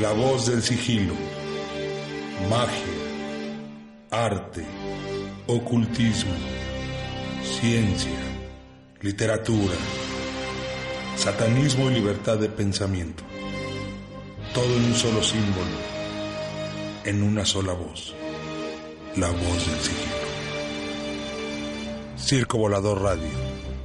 [0.00, 1.12] La voz del sigilo.
[2.48, 2.70] Magia.
[4.12, 4.64] Arte.
[5.48, 6.30] Ocultismo.
[7.42, 8.20] Ciencia.
[9.00, 9.74] Literatura.
[11.16, 13.24] Satanismo y libertad de pensamiento.
[14.54, 15.76] Todo en un solo símbolo.
[17.04, 18.14] En una sola voz.
[19.16, 20.28] La voz del sigilo.
[22.16, 23.30] Circo Volador Radio.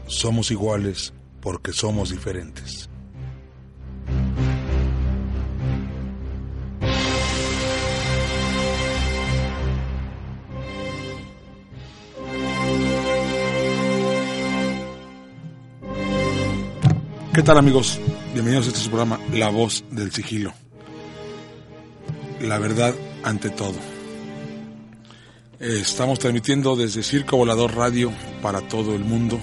[0.05, 1.11] Somos iguales
[1.41, 2.87] porque somos diferentes.
[17.33, 17.99] ¿Qué tal amigos?
[18.33, 20.53] Bienvenidos a este programa La Voz del Sigilo.
[22.41, 23.75] La verdad ante todo.
[25.59, 28.11] Estamos transmitiendo desde Circo Volador Radio
[28.41, 29.39] para todo el mundo.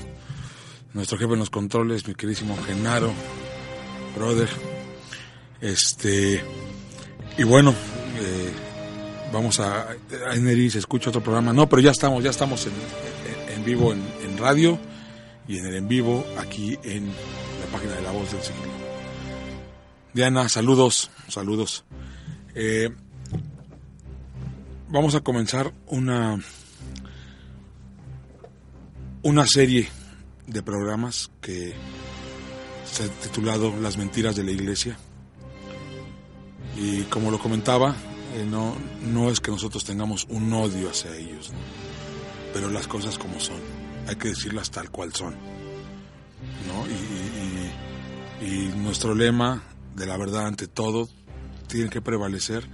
[0.92, 3.12] Nuestro jefe en los controles, mi queridísimo Genaro,
[4.16, 4.48] brother.
[5.60, 6.42] Este,
[7.38, 7.70] y bueno,
[8.20, 8.50] eh,
[9.32, 9.88] vamos a,
[10.28, 10.36] a
[10.70, 11.52] se escucha otro programa.
[11.52, 12.72] No, pero ya estamos, ya estamos en,
[13.54, 14.02] en- vivo en,
[14.38, 14.78] radio
[15.46, 17.12] y en el en vivo aquí en
[17.70, 18.62] página de La Voz del Siglo.
[20.12, 21.84] Diana, saludos, saludos.
[22.54, 22.90] Eh,
[24.88, 26.38] vamos a comenzar una
[29.22, 29.88] una serie
[30.46, 31.74] de programas que
[32.90, 34.98] se ha titulado Las mentiras de la iglesia.
[36.76, 37.94] Y como lo comentaba,
[38.34, 41.52] eh, no, no es que nosotros tengamos un odio hacia ellos,
[42.54, 43.60] pero las cosas como son,
[44.06, 45.34] hay que decirlas tal cual son.
[46.66, 46.86] ¿no?
[48.40, 49.62] Y, nuestro lema
[49.94, 51.08] de la verdad ante todo
[51.66, 52.66] tiene que prevalecer,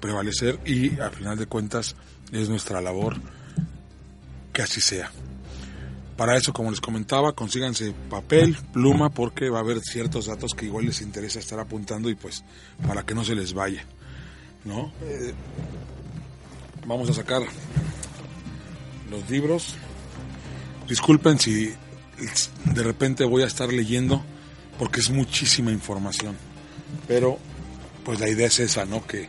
[0.00, 1.96] prevalecer y al final de cuentas
[2.32, 3.16] es nuestra labor
[4.52, 5.10] que así sea.
[6.16, 10.66] Para eso, como les comentaba, consíganse papel, pluma, porque va a haber ciertos datos que
[10.66, 12.44] igual les interesa estar apuntando y pues
[12.86, 13.84] para que no se les vaya,
[14.64, 14.92] ¿no?
[15.02, 15.32] Eh,
[16.86, 17.42] vamos a sacar
[19.10, 19.74] los libros.
[20.88, 21.72] Disculpen si
[22.66, 24.22] de repente voy a estar leyendo
[24.78, 26.36] porque es muchísima información,
[27.06, 27.38] pero
[28.04, 29.06] pues la idea es esa, ¿no?
[29.06, 29.28] Que,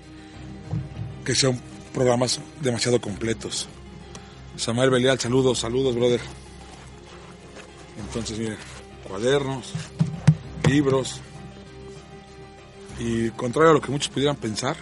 [1.24, 1.60] que sean
[1.94, 3.68] programas demasiado completos.
[4.56, 6.22] Samuel Belial, saludos, saludos, brother.
[8.00, 8.58] Entonces, miren,
[9.08, 9.74] cuadernos,
[10.68, 11.22] libros.
[13.00, 14.78] Y contrario a lo que muchos pudieran pensar,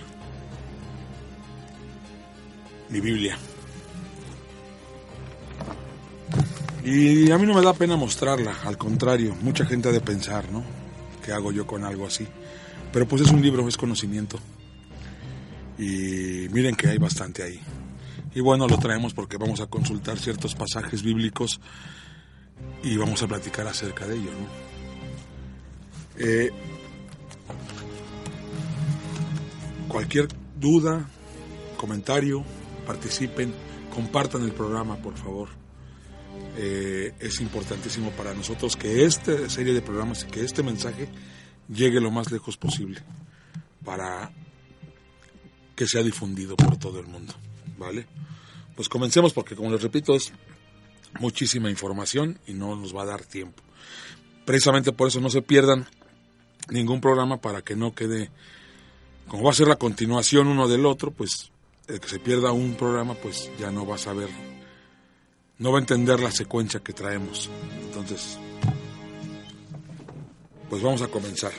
[2.90, 3.38] mi Biblia.
[6.84, 10.52] Y a mí no me da pena mostrarla, al contrario, mucha gente ha de pensar,
[10.52, 10.64] ¿no?
[11.24, 12.28] ¿Qué hago yo con algo así?
[12.92, 14.40] Pero pues es un libro, es conocimiento.
[15.78, 17.60] Y miren que hay bastante ahí.
[18.34, 21.60] Y bueno, lo traemos porque vamos a consultar ciertos pasajes bíblicos
[22.84, 24.72] y vamos a platicar acerca de ello, ¿no?
[26.18, 26.52] Eh,
[29.88, 30.28] cualquier
[30.60, 31.08] duda,
[31.78, 32.44] comentario,
[32.88, 33.54] participen,
[33.94, 35.61] compartan el programa, por favor.
[36.58, 41.08] Eh, es importantísimo para nosotros que esta serie de programas y que este mensaje
[41.74, 43.02] llegue lo más lejos posible
[43.86, 44.32] para
[45.76, 47.34] que sea difundido por todo el mundo,
[47.78, 48.06] ¿vale?
[48.76, 50.34] Pues comencemos porque como les repito es
[51.20, 53.64] muchísima información y no nos va a dar tiempo.
[54.46, 55.88] Precisamente por eso no se pierdan
[56.70, 58.30] ningún programa para que no quede,
[59.28, 61.52] como va a ser la continuación uno del otro, pues
[61.88, 64.30] el que se pierda un programa pues ya no va a saber,
[65.62, 67.48] no va a entender la secuencia que traemos.
[67.84, 68.38] Entonces,
[70.70, 71.52] pues vamos a comenzar.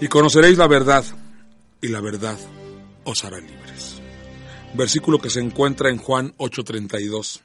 [0.00, 1.04] Y conoceréis la verdad,
[1.82, 2.38] y la verdad
[3.04, 4.00] os hará libres.
[4.72, 7.42] Versículo que se encuentra en Juan 8:32.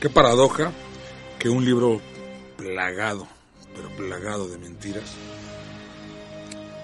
[0.00, 0.72] Qué paradoja
[1.38, 2.00] que un libro
[2.56, 3.28] plagado,
[3.76, 5.12] pero plagado de mentiras,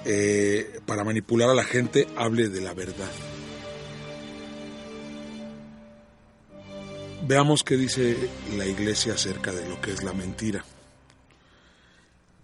[0.05, 3.11] eh, para manipular a la gente hable de la verdad.
[7.27, 8.17] Veamos qué dice
[8.57, 10.65] la iglesia acerca de lo que es la mentira.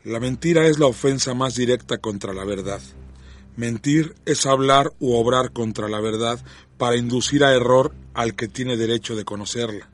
[0.05, 2.83] La mentira es la ofensa más directa contra la verdad.
[3.57, 6.41] Mentir es hablar u obrar contra la verdad
[6.77, 9.89] para inducir a error al que tiene derecho de conocerla.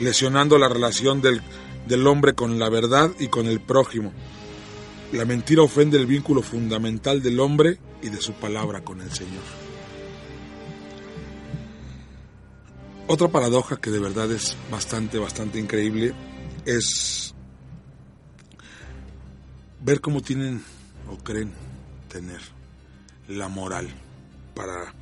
[0.00, 1.42] lesionando la relación del,
[1.86, 4.14] del hombre con la verdad y con el prójimo.
[5.12, 9.59] La mentira ofende el vínculo fundamental del hombre y de su palabra con el Señor.
[13.12, 16.14] Otra paradoja que de verdad es bastante, bastante increíble
[16.64, 17.34] es
[19.80, 20.62] ver cómo tienen
[21.08, 21.52] o creen
[22.08, 22.40] tener
[23.26, 23.88] la moral
[24.54, 24.94] para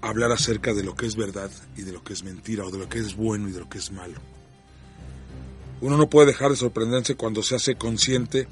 [0.00, 2.78] hablar acerca de lo que es verdad y de lo que es mentira, o de
[2.78, 4.20] lo que es bueno y de lo que es malo.
[5.80, 8.46] Uno no puede dejar de sorprenderse cuando se hace consciente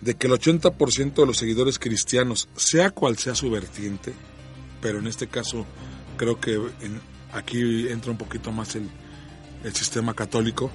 [0.00, 4.12] de que el 80% de los seguidores cristianos, sea cual sea su vertiente,
[4.80, 5.64] pero en este caso
[6.16, 6.58] creo que
[7.32, 8.88] aquí entra un poquito más el,
[9.64, 10.70] el sistema católico,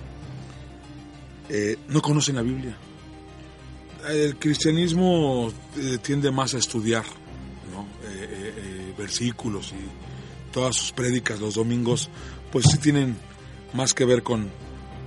[1.50, 2.78] eh, no conocen la Biblia.
[4.10, 7.04] El cristianismo eh, tiende más a estudiar
[8.10, 12.10] eh, versículos y todas sus prédicas los domingos,
[12.52, 13.18] pues sí tienen
[13.74, 14.50] más que ver con,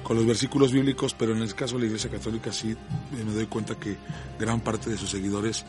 [0.02, 2.76] con los versículos bíblicos, pero en el caso de la Iglesia Católica sí
[3.12, 3.97] me doy cuenta que
[4.38, 5.64] gran parte de sus seguidores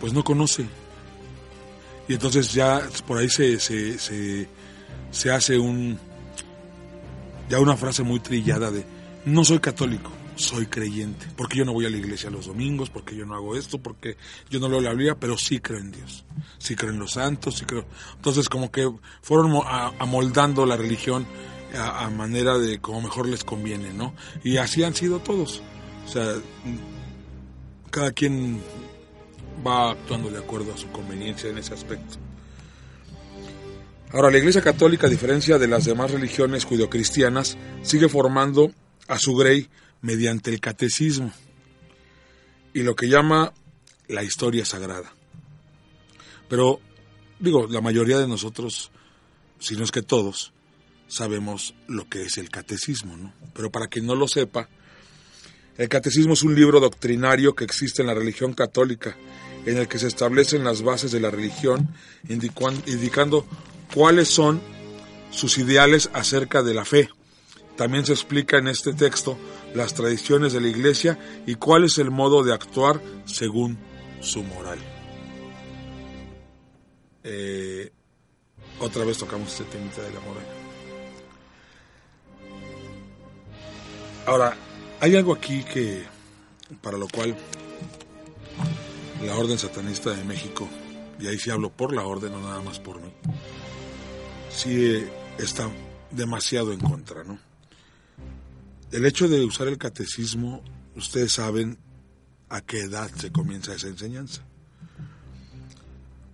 [0.00, 0.66] pues no conoce.
[2.10, 3.96] Y entonces ya por ahí se, se,
[5.12, 5.96] se, hace un
[7.48, 8.84] ya una frase muy trillada de
[9.26, 13.14] no soy católico, soy creyente, porque yo no voy a la iglesia los domingos, porque
[13.14, 14.16] yo no hago esto, porque
[14.50, 16.24] yo no leo la Biblia, pero sí creo en Dios,
[16.58, 17.86] sí creo en los santos, sí creo.
[18.16, 18.92] Entonces como que
[19.22, 19.62] fueron
[20.00, 21.28] amoldando la religión
[21.78, 24.14] a, manera de como mejor les conviene, ¿no?
[24.42, 25.62] Y así han sido todos.
[26.08, 26.34] O sea,
[27.92, 28.60] cada quien
[29.66, 32.16] va actuando de acuerdo a su conveniencia en ese aspecto.
[34.12, 38.72] Ahora, la Iglesia Católica, a diferencia de las demás religiones judio-cristianas, sigue formando
[39.06, 39.68] a su grey
[40.02, 41.32] mediante el catecismo
[42.74, 43.52] y lo que llama
[44.08, 45.12] la historia sagrada.
[46.48, 46.80] Pero,
[47.38, 48.90] digo, la mayoría de nosotros,
[49.60, 50.52] si no es que todos,
[51.06, 53.32] sabemos lo que es el catecismo, ¿no?
[53.54, 54.68] Pero para quien no lo sepa,
[55.76, 59.16] el catecismo es un libro doctrinario que existe en la religión católica,
[59.66, 61.94] en el que se establecen las bases de la religión,
[62.28, 63.46] indicando
[63.94, 64.60] cuáles son
[65.30, 67.10] sus ideales acerca de la fe.
[67.76, 69.38] También se explica en este texto
[69.74, 73.78] las tradiciones de la Iglesia y cuál es el modo de actuar según
[74.20, 74.78] su moral.
[77.22, 77.90] Eh,
[78.80, 80.44] otra vez tocamos este tema de la moral.
[84.26, 84.56] Ahora,
[85.00, 86.04] hay algo aquí que,
[86.82, 87.36] para lo cual
[89.24, 90.68] la Orden Satanista de México,
[91.18, 93.12] y ahí sí hablo por la Orden, no nada más por mí,
[94.50, 95.04] sí
[95.38, 95.70] está
[96.10, 97.38] demasiado en contra, ¿no?
[98.90, 100.62] El hecho de usar el catecismo,
[100.96, 101.78] ustedes saben
[102.48, 104.42] a qué edad se comienza esa enseñanza.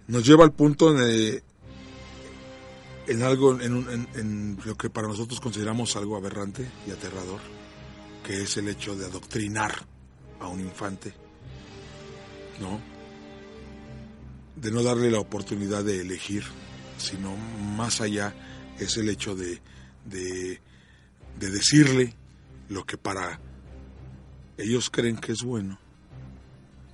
[0.08, 1.42] Nos lleva al punto en
[3.22, 7.40] algo, en, en lo que para nosotros consideramos algo aberrante y aterrador
[8.26, 9.72] que es el hecho de adoctrinar
[10.40, 11.14] a un infante,
[12.60, 12.80] ¿no?
[14.56, 16.44] De no darle la oportunidad de elegir,
[16.98, 17.36] sino
[17.76, 18.34] más allá
[18.78, 19.60] es el hecho de,
[20.04, 20.60] de,
[21.38, 22.14] de decirle
[22.68, 23.40] lo que para
[24.56, 25.78] ellos creen que es bueno,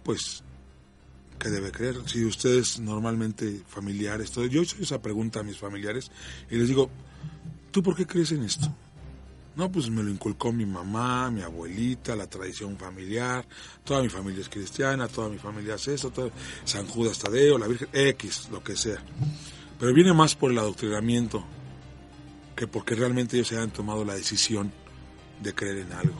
[0.02, 0.42] pues
[1.38, 1.96] que debe creer.
[2.06, 6.10] Si ustedes normalmente familiares, yo hice esa pregunta a mis familiares
[6.50, 6.90] y les digo,
[7.70, 8.72] ¿tú por qué crees en esto?
[9.54, 13.46] No, pues me lo inculcó mi mamá, mi abuelita, la tradición familiar,
[13.84, 16.10] toda mi familia es cristiana, toda mi familia es eso,
[16.64, 19.02] San Judas Tadeo, la Virgen, X, lo que sea.
[19.78, 21.44] Pero viene más por el adoctrinamiento
[22.56, 24.72] que porque realmente ellos se hayan tomado la decisión
[25.42, 26.16] de creer en algo.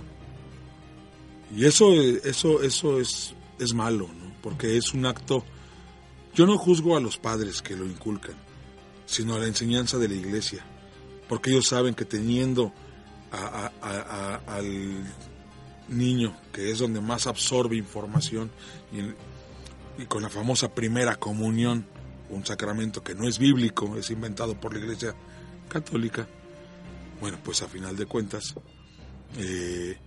[1.57, 4.33] Y eso, eso, eso es, es malo, ¿no?
[4.43, 5.45] porque es un acto...
[6.35, 8.35] Yo no juzgo a los padres que lo inculcan,
[9.07, 10.65] sino a la enseñanza de la iglesia,
[11.29, 12.73] porque ellos saben que teniendo
[13.33, 15.05] al
[15.89, 18.51] niño, que es donde más absorbe información,
[18.93, 21.87] y, con la famosa primera comunión,
[22.31, 25.15] un sacramento que no es bíblico, es inventado por la Iglesia
[25.69, 26.27] Católica,
[27.21, 28.55] bueno, pues a final de cuentas,
[29.37, 29.99] eh,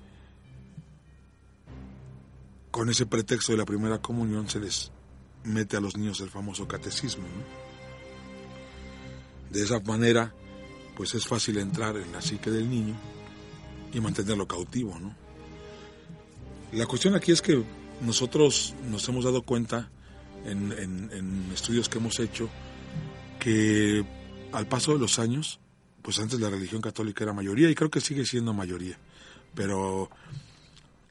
[2.71, 4.91] con ese pretexto de la primera comunión se les
[5.45, 7.23] mete a los niños el famoso catecismo.
[9.49, 10.33] De esa manera,
[10.95, 12.95] pues es fácil entrar en la psique del niño
[13.93, 15.15] y mantenerlo cautivo, ¿no?
[16.71, 17.63] La cuestión aquí es que
[18.01, 19.89] nosotros nos hemos dado cuenta
[20.45, 22.49] en, estudios que hemos hecho
[23.39, 24.05] que
[24.51, 25.59] al paso de los años,
[26.01, 28.97] pues antes la religión católica era mayoría y creo que sigue siendo mayoría,
[29.53, 30.09] pero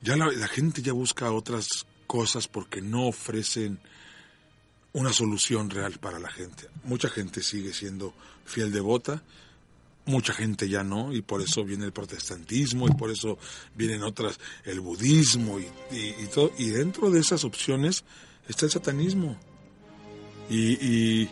[0.00, 3.80] ya la, la gente ya busca otras cosas porque no ofrecen
[4.92, 6.68] una solución real para la gente.
[6.84, 8.14] Mucha gente sigue siendo
[8.44, 9.22] fiel devota
[10.06, 13.38] mucha gente ya no, y por eso viene el protestantismo, y por eso
[13.74, 16.52] vienen otras, el budismo, y, y, todo.
[16.58, 18.04] Y dentro de esas opciones
[18.48, 19.38] está el satanismo.
[20.50, 21.30] Y, y,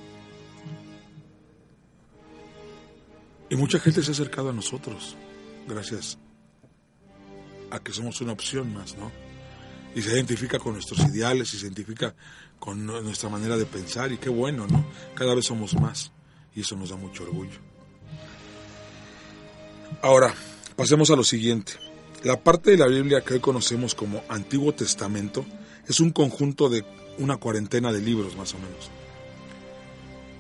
[3.51, 5.17] y mucha gente se ha acercado a nosotros,
[5.69, 6.19] gracias
[7.71, 9.13] a que somos una opción más, ¿no?
[9.95, 12.15] Y se identifica con nuestros ideales, y se identifica
[12.59, 14.87] con nuestra manera de pensar, y qué bueno, ¿no?
[15.15, 16.11] Cada vez somos más,
[16.55, 17.72] y eso nos da mucho orgullo.
[20.01, 20.35] Ahora,
[20.77, 21.75] pasemos a lo siguiente.
[22.25, 25.45] La parte de la Biblia que hoy conocemos como Antiguo Testamento
[25.87, 26.85] es un conjunto de
[27.19, 28.91] una cuarentena de libros más o menos,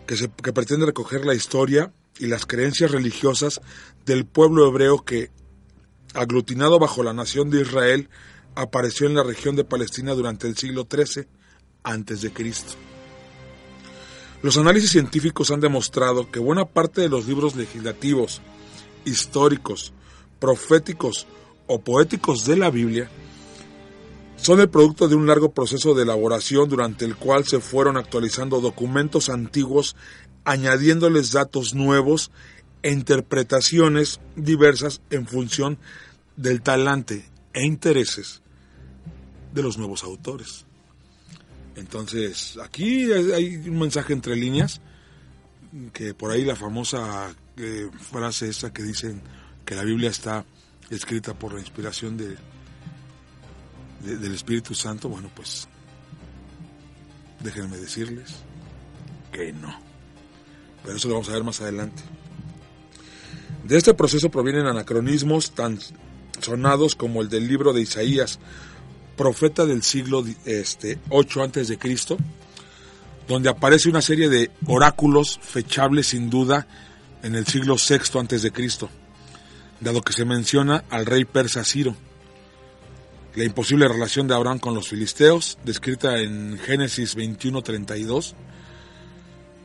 [0.06, 3.60] que, se, que pretende recoger la historia y las creencias religiosas
[4.06, 5.30] del pueblo hebreo que,
[6.14, 8.08] aglutinado bajo la nación de Israel,
[8.54, 11.26] apareció en la región de Palestina durante el siglo XIII
[12.32, 12.74] Cristo.
[14.42, 18.40] Los análisis científicos han demostrado que buena parte de los libros legislativos
[19.04, 19.92] históricos,
[20.38, 21.26] proféticos
[21.66, 23.10] o poéticos de la Biblia
[24.36, 28.60] son el producto de un largo proceso de elaboración durante el cual se fueron actualizando
[28.60, 29.94] documentos antiguos,
[30.44, 32.32] añadiéndoles datos nuevos
[32.82, 35.78] e interpretaciones diversas en función
[36.36, 38.42] del talante e intereses
[39.54, 40.66] de los nuevos autores.
[41.76, 44.80] Entonces, aquí hay un mensaje entre líneas,
[45.92, 49.22] que por ahí la famosa eh, frase esa que dicen
[49.64, 50.44] que la Biblia está
[50.90, 52.36] escrita por la inspiración de,
[54.00, 55.68] del Espíritu Santo, bueno, pues
[57.40, 58.30] déjenme decirles
[59.32, 59.74] que no.
[60.84, 62.02] Pero eso lo vamos a ver más adelante.
[63.64, 65.78] De este proceso provienen anacronismos tan
[66.40, 68.40] sonados como el del libro de Isaías,
[69.16, 72.18] profeta del siglo este, 8 antes de Cristo,
[73.32, 76.66] donde aparece una serie de oráculos fechables sin duda
[77.22, 78.90] en el siglo VI antes de Cristo,
[79.80, 81.96] dado que se menciona al rey persa Ciro.
[83.34, 88.34] La imposible relación de Abraham con los filisteos, descrita en Génesis 21:32,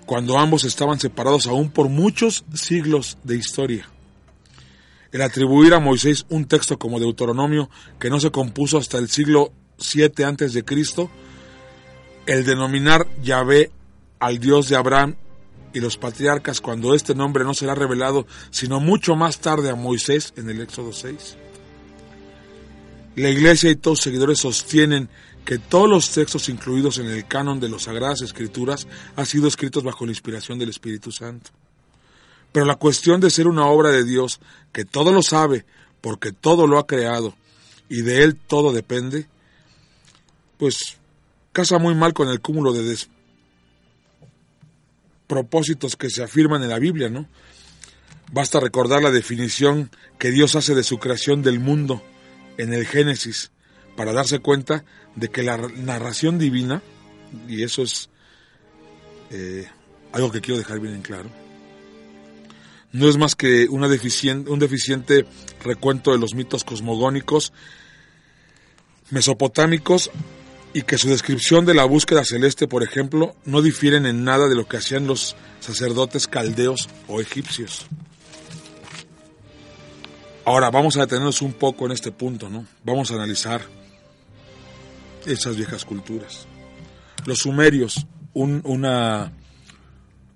[0.06, 3.90] cuando ambos estaban separados aún por muchos siglos de historia.
[5.12, 7.70] El atribuir a Moisés un texto como Deuteronomio
[8.00, 9.52] que no se compuso hasta el siglo
[9.94, 11.12] VII antes de Cristo,
[12.28, 13.72] el denominar Yahvé
[14.20, 15.16] al Dios de Abraham
[15.74, 20.34] y los patriarcas cuando este nombre no será revelado sino mucho más tarde a Moisés
[20.36, 21.38] en el Éxodo 6.
[23.16, 25.10] La iglesia y todos seguidores sostienen
[25.44, 29.84] que todos los textos incluidos en el canon de las Sagradas Escrituras han sido escritos
[29.84, 31.52] bajo la inspiración del Espíritu Santo.
[32.52, 34.40] Pero la cuestión de ser una obra de Dios,
[34.74, 35.66] que todo lo sabe,
[36.02, 37.34] porque todo lo ha creado,
[37.88, 39.28] y de él todo depende,
[40.58, 40.98] pues
[41.58, 42.96] casa muy mal con el cúmulo de
[45.26, 47.28] propósitos que se afirman en la Biblia, ¿no?
[48.32, 52.04] Basta recordar la definición que Dios hace de su creación del mundo
[52.60, 53.50] en el Génesis
[53.96, 54.86] para darse cuenta
[55.16, 56.84] de que la narración divina,
[57.48, 58.12] y eso es
[59.32, 59.68] eh,
[60.12, 61.32] algo que quiero dejar bien en claro,
[62.92, 63.82] no es más que un
[64.60, 65.26] deficiente
[65.64, 67.52] recuento de los mitos cosmogónicos
[69.10, 70.12] mesopotámicos
[70.78, 74.54] y que su descripción de la búsqueda celeste, por ejemplo, no difieren en nada de
[74.54, 77.88] lo que hacían los sacerdotes caldeos o egipcios.
[80.46, 82.68] Ahora vamos a detenernos un poco en este punto, ¿no?
[82.84, 83.62] Vamos a analizar
[85.26, 86.46] esas viejas culturas.
[87.26, 88.06] Los sumerios,
[88.36, 89.34] una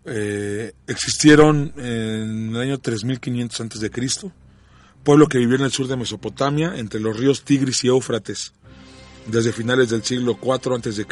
[0.06, 4.32] eh, existieron en el año 3500 antes de Cristo,
[5.04, 8.54] pueblo que vivió en el sur de Mesopotamia, entre los ríos Tigris y Éufrates
[9.28, 11.06] desde finales del siglo IV a.C.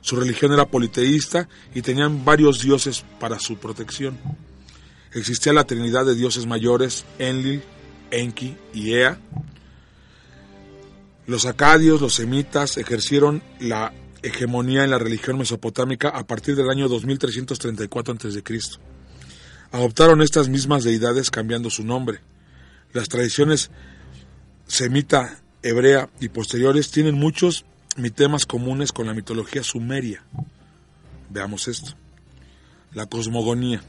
[0.00, 4.18] Su religión era politeísta y tenían varios dioses para su protección.
[5.12, 7.62] Existía la trinidad de dioses mayores, Enlil,
[8.10, 9.18] Enki y Ea.
[11.26, 16.88] Los acadios, los semitas, ejercieron la hegemonía en la religión mesopotámica a partir del año
[16.88, 18.42] 2334 a.C.
[19.72, 22.20] Adoptaron estas mismas deidades cambiando su nombre.
[22.92, 23.70] Las tradiciones
[24.66, 27.64] semita hebrea y posteriores tienen muchos
[27.96, 30.22] mitemas comunes con la mitología sumeria.
[31.30, 31.94] Veamos esto.
[32.92, 33.82] La cosmogonía.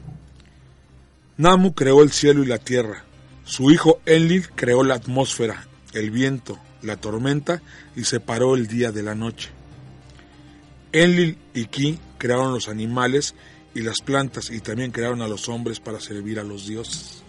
[1.36, 3.04] Namu creó el cielo y la tierra.
[3.44, 7.62] Su hijo Enlil creó la atmósfera, el viento, la tormenta
[7.94, 9.50] y separó el día de la noche.
[10.92, 13.34] Enlil y Ki crearon los animales
[13.74, 17.22] y las plantas y también crearon a los hombres para servir a los dioses.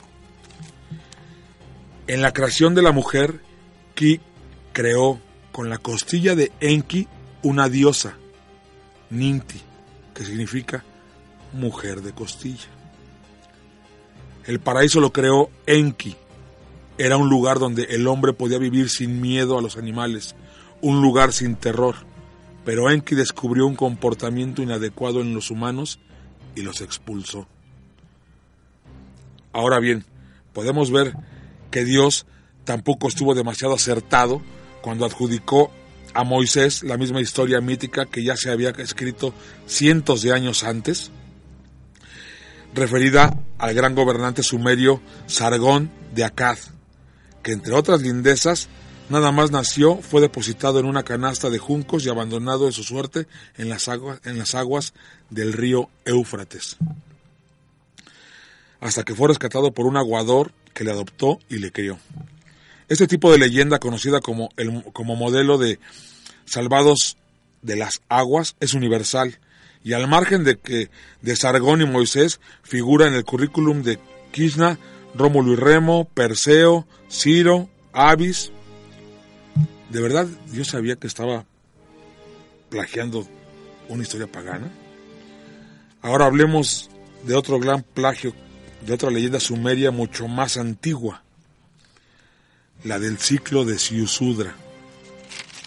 [2.08, 3.42] En la creación de la mujer,
[3.94, 4.22] Ki
[4.78, 5.20] creó
[5.52, 7.08] con la costilla de Enki
[7.42, 8.16] una diosa,
[9.10, 9.60] Ninti,
[10.14, 10.84] que significa
[11.54, 12.68] mujer de costilla.
[14.46, 16.16] El paraíso lo creó Enki.
[17.00, 20.36] Era un lugar donde el hombre podía vivir sin miedo a los animales,
[20.82, 21.96] un lugar sin terror.
[22.64, 26.00] Pero Enki descubrió un comportamiento inadecuado en los humanos
[26.54, 27.48] y los expulsó.
[29.54, 30.06] Ahora bien,
[30.54, 31.16] podemos ver
[31.72, 32.28] que Dios
[32.64, 34.44] tampoco estuvo demasiado acertado
[34.88, 35.70] cuando adjudicó
[36.14, 39.34] a Moisés la misma historia mítica que ya se había escrito
[39.66, 41.12] cientos de años antes,
[42.74, 46.58] referida al gran gobernante sumerio Sargón de Akkad,
[47.44, 48.70] que entre otras lindezas
[49.10, 53.28] nada más nació, fue depositado en una canasta de juncos y abandonado de su suerte
[53.58, 54.94] en las aguas, en las aguas
[55.30, 56.78] del río Éufrates,
[58.80, 62.00] hasta que fue rescatado por un aguador que le adoptó y le crió.
[62.88, 65.80] Este tipo de leyenda, conocida como, el, como modelo de
[66.46, 67.18] salvados
[67.62, 69.40] de las aguas, es universal
[69.84, 70.90] y al margen de que
[71.22, 74.00] de Sargón y Moisés figura en el currículum de
[74.32, 74.78] Krishna,
[75.16, 78.52] Rómulo y Remo, Perseo, Ciro, Avis.
[79.90, 81.46] ¿De verdad Dios sabía que estaba
[82.70, 83.26] plagiando
[83.88, 84.70] una historia pagana?
[86.02, 86.90] Ahora hablemos
[87.24, 88.34] de otro gran plagio,
[88.86, 91.24] de otra leyenda sumeria mucho más antigua,
[92.84, 94.56] la del ciclo de Siusudra.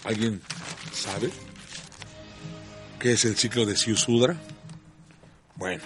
[0.03, 0.41] ¿Alguien
[0.93, 1.29] sabe
[2.99, 4.37] qué es el ciclo de Siusudra?
[5.55, 5.83] Bueno,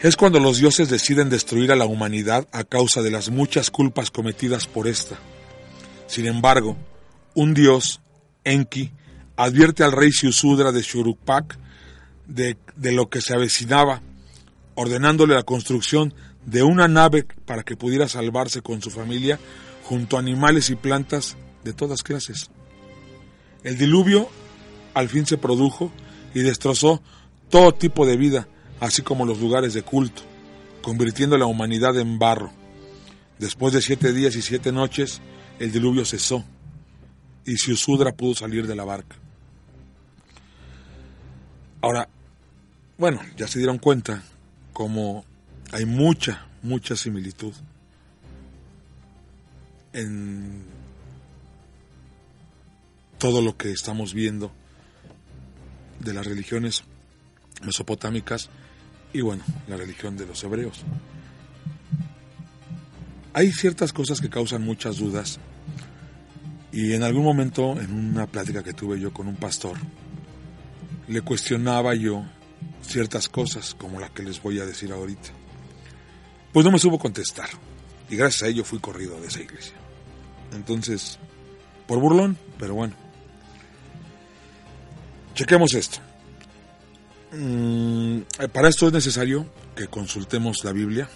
[0.00, 4.12] es cuando los dioses deciden destruir a la humanidad a causa de las muchas culpas
[4.12, 5.18] cometidas por esta.
[6.06, 6.76] Sin embargo,
[7.34, 8.00] un dios,
[8.44, 8.92] Enki,
[9.36, 11.58] advierte al rey Siusudra de Shuruppak
[12.28, 14.02] de, de lo que se avecinaba,
[14.74, 16.14] ordenándole la construcción
[16.50, 19.38] de una nave para que pudiera salvarse con su familia
[19.84, 22.50] junto a animales y plantas de todas clases.
[23.64, 24.28] El diluvio
[24.94, 25.92] al fin se produjo
[26.34, 27.02] y destrozó
[27.50, 28.48] todo tipo de vida,
[28.80, 30.22] así como los lugares de culto,
[30.80, 32.50] convirtiendo la humanidad en barro.
[33.38, 35.20] Después de siete días y siete noches,
[35.58, 36.44] el diluvio cesó
[37.44, 39.16] y Siusudra pudo salir de la barca.
[41.82, 42.08] Ahora,
[42.96, 44.22] bueno, ya se dieron cuenta
[44.72, 45.24] como
[45.72, 47.52] hay mucha, mucha similitud
[49.92, 50.62] en
[53.18, 54.52] todo lo que estamos viendo
[56.00, 56.84] de las religiones
[57.64, 58.48] mesopotámicas
[59.12, 60.82] y bueno, la religión de los hebreos.
[63.32, 65.38] Hay ciertas cosas que causan muchas dudas
[66.72, 69.76] y en algún momento en una plática que tuve yo con un pastor,
[71.08, 72.24] le cuestionaba yo
[72.82, 75.37] ciertas cosas como la que les voy a decir ahorita.
[76.58, 77.48] Pues no me supo contestar.
[78.10, 79.74] Y gracias a ello fui corrido de esa iglesia.
[80.52, 81.16] Entonces,
[81.86, 82.96] por burlón, pero bueno.
[85.36, 86.00] Chequemos esto.
[87.30, 91.08] Mm, para esto es necesario que consultemos la Biblia.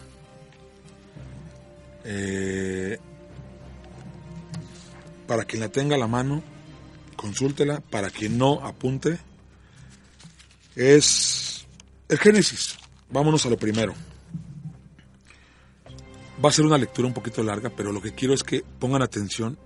[2.04, 3.00] Eh,
[5.26, 6.40] para quien la tenga a la mano,
[7.16, 7.80] consúltela.
[7.80, 9.18] Para quien no, apunte.
[10.76, 11.66] Es
[12.08, 12.76] el Génesis.
[13.10, 13.92] Vámonos a lo primero.
[16.44, 19.02] Va a ser una lectura un poquito larga, pero lo que quiero es que pongan
[19.02, 19.56] atención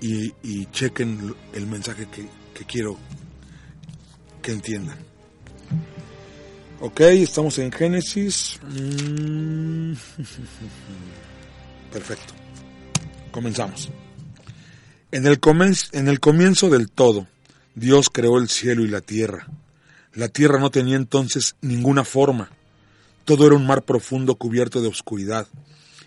[0.00, 2.96] y, chequen el mensaje que, quiero
[4.42, 4.98] que entiendan.
[6.80, 8.58] Ok, estamos en Génesis.
[8.62, 9.92] Mm.
[11.92, 12.34] Perfecto.
[13.30, 13.90] Comenzamos.
[15.12, 15.38] En el,
[15.92, 17.26] en el comienzo del todo,
[17.74, 19.46] Dios creó el cielo y la tierra.
[20.14, 22.50] La tierra no tenía entonces ninguna forma.
[23.24, 25.46] Todo era un mar profundo cubierto de oscuridad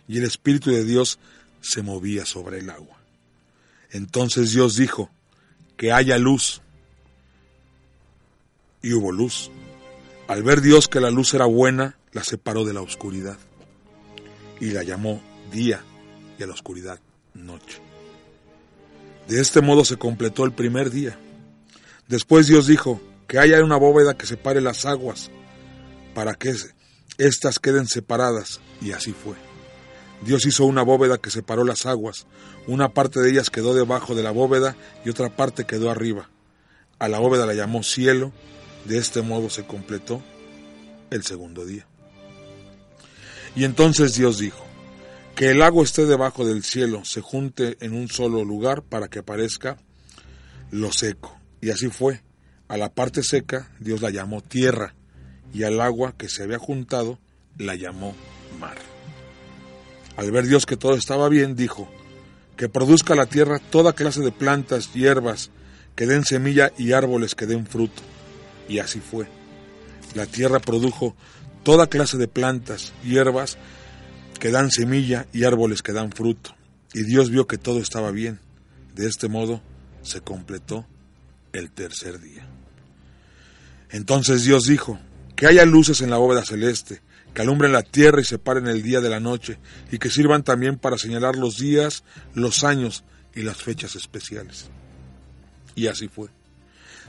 [0.07, 1.19] y el Espíritu de Dios
[1.61, 2.97] se movía sobre el agua.
[3.91, 5.09] Entonces Dios dijo,
[5.81, 6.61] que haya luz.
[8.83, 9.49] Y hubo luz.
[10.27, 13.37] Al ver Dios que la luz era buena, la separó de la oscuridad.
[14.59, 15.83] Y la llamó día
[16.37, 16.99] y a la oscuridad
[17.33, 17.79] noche.
[19.27, 21.17] De este modo se completó el primer día.
[22.07, 25.31] Después Dios dijo, que haya una bóveda que separe las aguas,
[26.13, 26.53] para que
[27.17, 28.59] éstas queden separadas.
[28.81, 29.35] Y así fue.
[30.21, 32.27] Dios hizo una bóveda que separó las aguas.
[32.67, 36.29] Una parte de ellas quedó debajo de la bóveda y otra parte quedó arriba.
[36.99, 38.31] A la bóveda la llamó cielo.
[38.85, 40.21] De este modo se completó
[41.09, 41.85] el segundo día.
[43.55, 44.65] Y entonces Dios dijo,
[45.35, 49.19] que el agua esté debajo del cielo, se junte en un solo lugar para que
[49.19, 49.77] aparezca
[50.69, 51.37] lo seco.
[51.61, 52.21] Y así fue.
[52.67, 54.93] A la parte seca Dios la llamó tierra
[55.53, 57.19] y al agua que se había juntado
[57.57, 58.15] la llamó
[58.59, 58.90] mar.
[60.17, 61.89] Al ver Dios que todo estaba bien, dijo,
[62.57, 65.51] que produzca la tierra toda clase de plantas, hierbas,
[65.95, 68.01] que den semilla y árboles que den fruto.
[68.67, 69.27] Y así fue.
[70.15, 71.15] La tierra produjo
[71.63, 73.57] toda clase de plantas, hierbas
[74.39, 76.55] que dan semilla y árboles que dan fruto.
[76.93, 78.39] Y Dios vio que todo estaba bien.
[78.95, 79.61] De este modo
[80.01, 80.85] se completó
[81.53, 82.47] el tercer día.
[83.89, 84.99] Entonces Dios dijo,
[85.35, 87.01] que haya luces en la bóveda celeste,
[87.33, 89.57] que alumbren la tierra y separen el día de la noche,
[89.91, 94.69] y que sirvan también para señalar los días, los años y las fechas especiales.
[95.75, 96.29] Y así fue.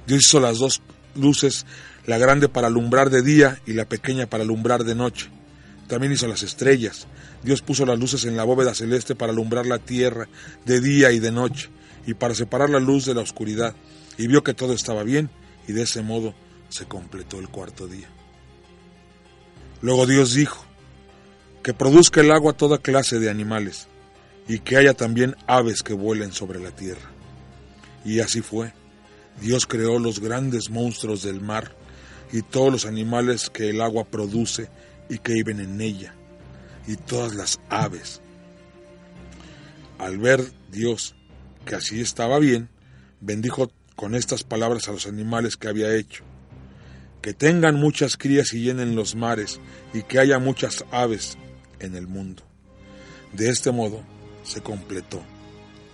[0.06, 0.80] Dios hizo las dos
[1.14, 1.66] luces,
[2.06, 5.28] la grande para alumbrar de día y la pequeña para alumbrar de noche.
[5.88, 7.06] También hizo las estrellas.
[7.42, 10.28] Dios puso las luces en la bóveda celeste para alumbrar la tierra
[10.64, 11.70] de día y de noche,
[12.06, 13.74] y para separar la luz de la oscuridad.
[14.16, 15.30] Y vio que todo estaba bien,
[15.66, 16.34] y de ese modo
[16.68, 18.08] se completó el cuarto día.
[19.82, 20.64] Luego Dios dijo,
[21.62, 23.88] que produzca el agua toda clase de animales,
[24.48, 27.10] y que haya también aves que vuelen sobre la tierra.
[28.04, 28.72] Y así fue.
[29.40, 31.74] Dios creó los grandes monstruos del mar
[32.32, 34.68] y todos los animales que el agua produce
[35.08, 36.14] y que viven en ella,
[36.86, 38.20] y todas las aves.
[39.98, 41.14] Al ver Dios
[41.64, 42.68] que así estaba bien,
[43.20, 46.24] bendijo con estas palabras a los animales que había hecho.
[47.22, 49.60] Que tengan muchas crías y llenen los mares,
[49.94, 51.38] y que haya muchas aves
[51.78, 52.42] en el mundo.
[53.32, 54.02] De este modo
[54.42, 55.22] se completó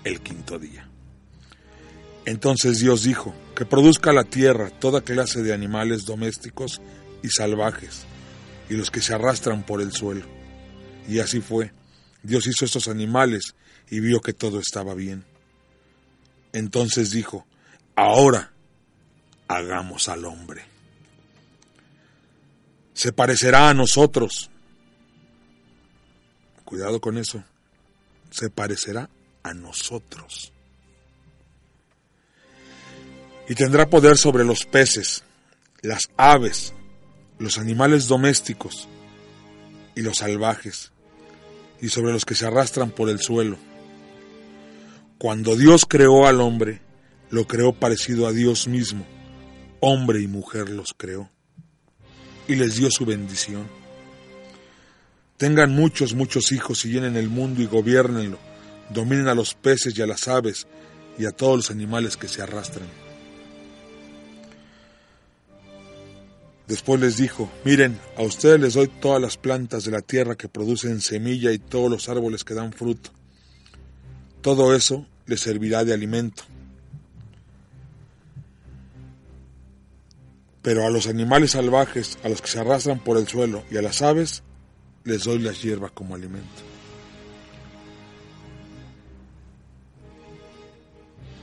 [0.04, 0.88] el quinto día.
[2.24, 6.80] Entonces Dios dijo, que produzca la tierra toda clase de animales domésticos
[7.22, 8.04] y salvajes,
[8.68, 10.26] y los que se arrastran por el suelo.
[11.08, 11.72] Y así fue.
[12.22, 13.54] Dios hizo estos animales
[13.90, 15.24] y vio que todo estaba bien.
[16.52, 17.46] Entonces dijo,
[17.96, 18.52] ahora
[19.48, 20.67] hagamos al hombre.
[22.98, 24.50] Se parecerá a nosotros.
[26.64, 27.44] Cuidado con eso.
[28.28, 29.08] Se parecerá
[29.44, 30.52] a nosotros.
[33.48, 35.22] Y tendrá poder sobre los peces,
[35.80, 36.74] las aves,
[37.38, 38.88] los animales domésticos
[39.94, 40.90] y los salvajes,
[41.80, 43.58] y sobre los que se arrastran por el suelo.
[45.18, 46.80] Cuando Dios creó al hombre,
[47.30, 49.06] lo creó parecido a Dios mismo,
[49.78, 51.30] hombre y mujer los creó,
[52.48, 53.68] y les dio su bendición.
[55.36, 58.38] Tengan muchos, muchos hijos y llenen el mundo y gobiernenlo,
[58.90, 60.66] dominen a los peces y a las aves
[61.16, 62.88] y a todos los animales que se arrastran.
[66.66, 70.48] Después les dijo, miren, a ustedes les doy todas las plantas de la tierra que
[70.48, 73.10] producen semilla y todos los árboles que dan fruto.
[74.42, 76.42] Todo eso les servirá de alimento.
[80.62, 83.82] Pero a los animales salvajes, a los que se arrastran por el suelo y a
[83.82, 84.42] las aves,
[85.04, 86.48] les doy las hierbas como alimento.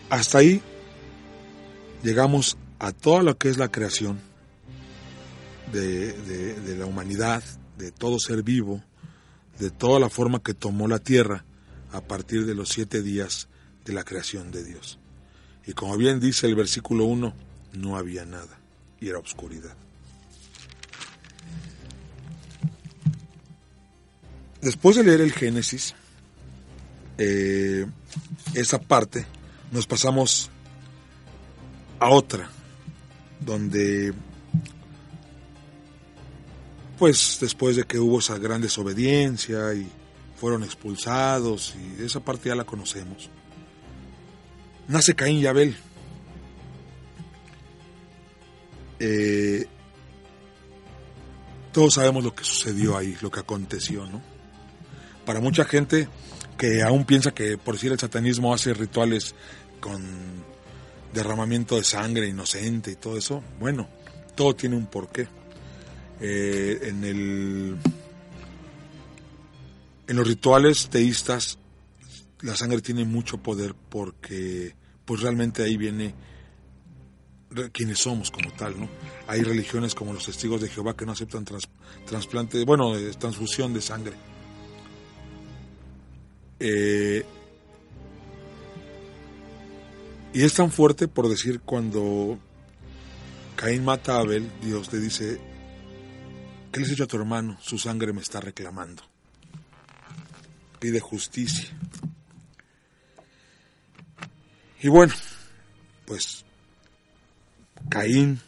[0.10, 0.62] Hasta ahí
[2.04, 4.20] llegamos a todo lo que es la creación
[5.72, 7.44] de, la humanidad,
[7.78, 8.84] de todo ser vivo,
[9.60, 11.46] de toda la forma que tomó la tierra
[11.92, 13.48] a partir de los siete días
[13.86, 15.00] de la creación de Dios.
[15.66, 17.34] Y como bien dice el versículo 1,
[17.74, 18.60] no había nada
[19.00, 19.76] y era oscuridad.
[24.62, 25.94] Después de leer el Génesis,
[27.18, 27.86] eh,
[28.54, 29.26] esa parte,
[29.72, 30.50] nos pasamos
[32.00, 32.50] a otra,
[33.40, 34.14] donde
[36.98, 39.88] pues después de que hubo esa gran desobediencia y
[40.40, 43.30] fueron expulsados y esa parte ya la conocemos.
[44.88, 45.76] Nace Caín y Abel.
[49.08, 49.68] Eh,
[51.72, 54.20] todos sabemos lo que sucedió ahí, lo que aconteció, ¿no?
[55.26, 56.08] Para mucha gente
[56.58, 59.36] que aún piensa que por decir el satanismo hace rituales
[59.80, 60.02] con
[61.14, 63.88] derramamiento de sangre inocente y todo eso, bueno,
[64.36, 65.28] todo tiene un porqué.
[66.20, 67.78] Eh, en, el,
[70.08, 71.60] en los rituales teístas
[72.42, 76.16] la sangre tiene mucho poder porque pues realmente ahí viene
[77.72, 78.90] quienes somos como tal, ¿no?
[79.28, 81.46] Hay religiones como los testigos de Jehová que no aceptan
[82.06, 84.14] trasplante, bueno, transfusión de sangre.
[86.60, 87.26] Eh,
[90.34, 92.38] y es tan fuerte por decir cuando
[93.56, 95.40] Caín mata a Abel, Dios le dice,
[96.76, 97.58] ¿Qué le has hecho a tu hermano?
[97.62, 99.02] Su sangre me está reclamando.
[100.78, 101.70] Pide justicia.
[104.82, 105.14] Y bueno,
[106.06, 106.44] pues
[107.90, 108.42] Caín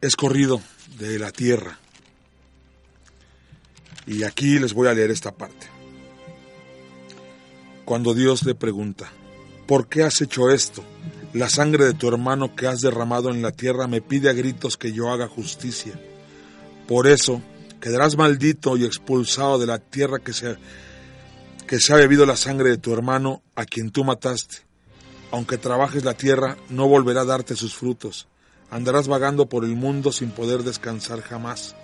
[0.00, 0.60] es corrido
[0.98, 1.78] de la tierra.
[4.06, 5.68] Y aquí les voy a leer esta parte.
[7.84, 9.10] Cuando Dios le pregunta,
[9.66, 10.84] ¿por qué has hecho esto?
[11.32, 14.76] La sangre de tu hermano que has derramado en la tierra me pide a gritos
[14.76, 15.92] que yo haga justicia.
[16.88, 17.40] Por eso
[17.80, 20.56] quedarás maldito y expulsado de la tierra que se,
[21.66, 24.71] que se ha bebido la sangre de tu hermano a quien tú mataste.
[25.32, 28.28] Aunque trabajes la tierra, no volverá a darte sus frutos.
[28.70, 31.74] Andarás vagando por el mundo sin poder descansar jamás.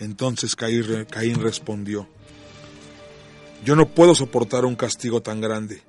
[0.00, 2.08] Entonces Caín respondió,
[3.64, 5.82] Yo no puedo soportar un castigo tan grande.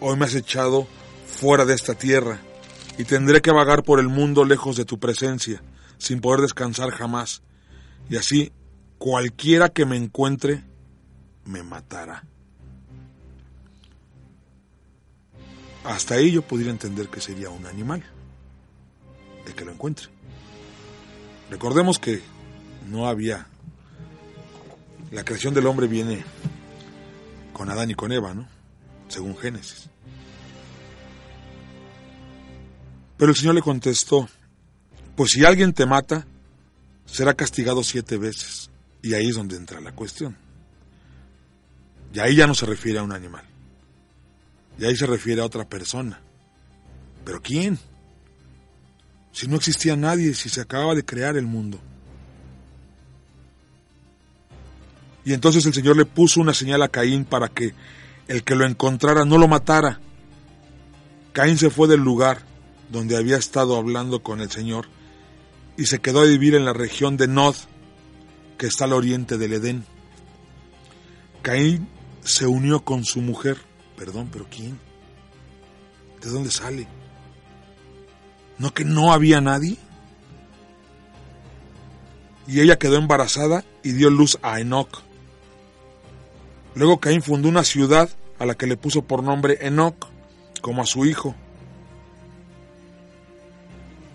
[0.00, 0.86] Hoy me has echado
[1.26, 2.40] fuera de esta tierra
[2.96, 5.62] y tendré que vagar por el mundo lejos de tu presencia,
[5.98, 7.42] sin poder descansar jamás.
[8.08, 8.50] Y así,
[8.96, 10.64] cualquiera que me encuentre,
[11.44, 12.24] me matará.
[15.84, 18.02] Hasta ahí yo podría entender que sería un animal,
[19.46, 20.08] el que lo encuentre.
[21.50, 22.22] Recordemos que
[22.88, 23.46] no había...
[25.10, 26.24] La creación del hombre viene
[27.52, 28.46] con Adán y con Eva, ¿no?
[29.08, 29.88] Según Génesis.
[33.16, 34.28] Pero el Señor le contestó,
[35.16, 36.26] pues si alguien te mata,
[37.04, 38.70] será castigado siete veces.
[39.02, 40.36] Y ahí es donde entra la cuestión.
[42.14, 43.49] Y ahí ya no se refiere a un animal.
[44.80, 46.20] Y ahí se refiere a otra persona.
[47.24, 47.78] ¿Pero quién?
[49.30, 51.78] Si no existía nadie, si se acababa de crear el mundo.
[55.24, 57.74] Y entonces el Señor le puso una señal a Caín para que
[58.26, 60.00] el que lo encontrara no lo matara.
[61.32, 62.42] Caín se fue del lugar
[62.90, 64.86] donde había estado hablando con el Señor
[65.76, 67.54] y se quedó a vivir en la región de Nod,
[68.56, 69.84] que está al oriente del Edén.
[71.42, 71.86] Caín
[72.24, 73.69] se unió con su mujer.
[74.00, 74.78] Perdón, pero ¿quién?
[76.22, 76.88] ¿De dónde sale?
[78.56, 79.76] ¿No que no había nadie?
[82.46, 85.02] Y ella quedó embarazada y dio luz a Enoch.
[86.74, 88.08] Luego Caín fundó una ciudad
[88.38, 90.06] a la que le puso por nombre Enoch,
[90.62, 91.34] como a su hijo.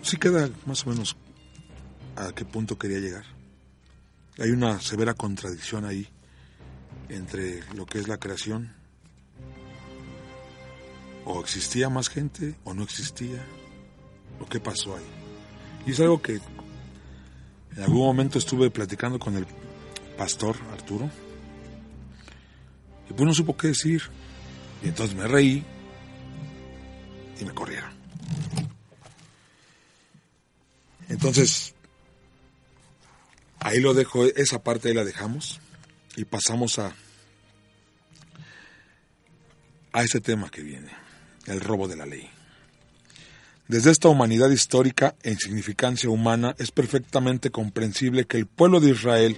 [0.02, 1.16] Sí queda más o menos
[2.16, 3.24] a qué punto quería llegar.
[4.40, 6.08] Hay una severa contradicción ahí
[7.08, 8.75] entre lo que es la creación.
[11.26, 13.44] O existía más gente o no existía.
[14.40, 15.04] ¿O qué pasó ahí?
[15.86, 16.40] Y es algo que
[17.76, 19.46] en algún momento estuve platicando con el
[20.16, 21.10] pastor Arturo.
[23.10, 24.02] Y pues no supo qué decir.
[24.82, 25.62] Y entonces me reí
[27.38, 27.90] y me corrieron.
[31.08, 31.74] Entonces,
[33.60, 35.60] ahí lo dejo, esa parte ahí la dejamos
[36.16, 36.94] y pasamos a,
[39.92, 40.90] a ese tema que viene,
[41.46, 42.28] el robo de la ley.
[43.68, 49.36] Desde esta humanidad histórica e insignificancia humana es perfectamente comprensible que el pueblo de Israel,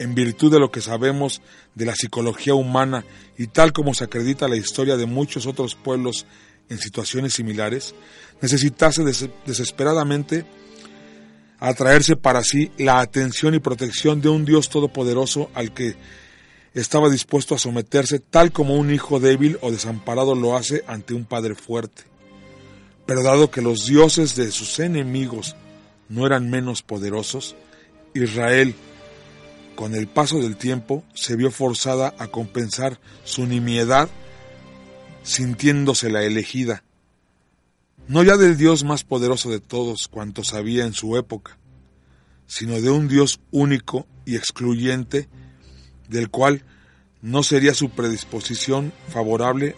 [0.00, 1.40] en virtud de lo que sabemos
[1.76, 3.04] de la psicología humana
[3.38, 6.26] y tal como se acredita la historia de muchos otros pueblos
[6.68, 7.94] en situaciones similares,
[8.40, 9.04] necesitase
[9.46, 10.44] desesperadamente
[11.60, 15.94] atraerse para sí la atención y protección de un Dios todopoderoso al que
[16.74, 21.24] estaba dispuesto a someterse tal como un hijo débil o desamparado lo hace ante un
[21.24, 22.04] padre fuerte.
[23.06, 25.56] Pero dado que los dioses de sus enemigos
[26.08, 27.56] no eran menos poderosos,
[28.14, 28.74] Israel,
[29.74, 34.08] con el paso del tiempo, se vio forzada a compensar su nimiedad
[35.22, 36.82] sintiéndose la elegida
[38.10, 41.58] no ya del Dios más poderoso de todos cuantos había en su época,
[42.48, 45.28] sino de un Dios único y excluyente,
[46.10, 46.64] del cual
[47.22, 49.76] no sería su predisposición favorable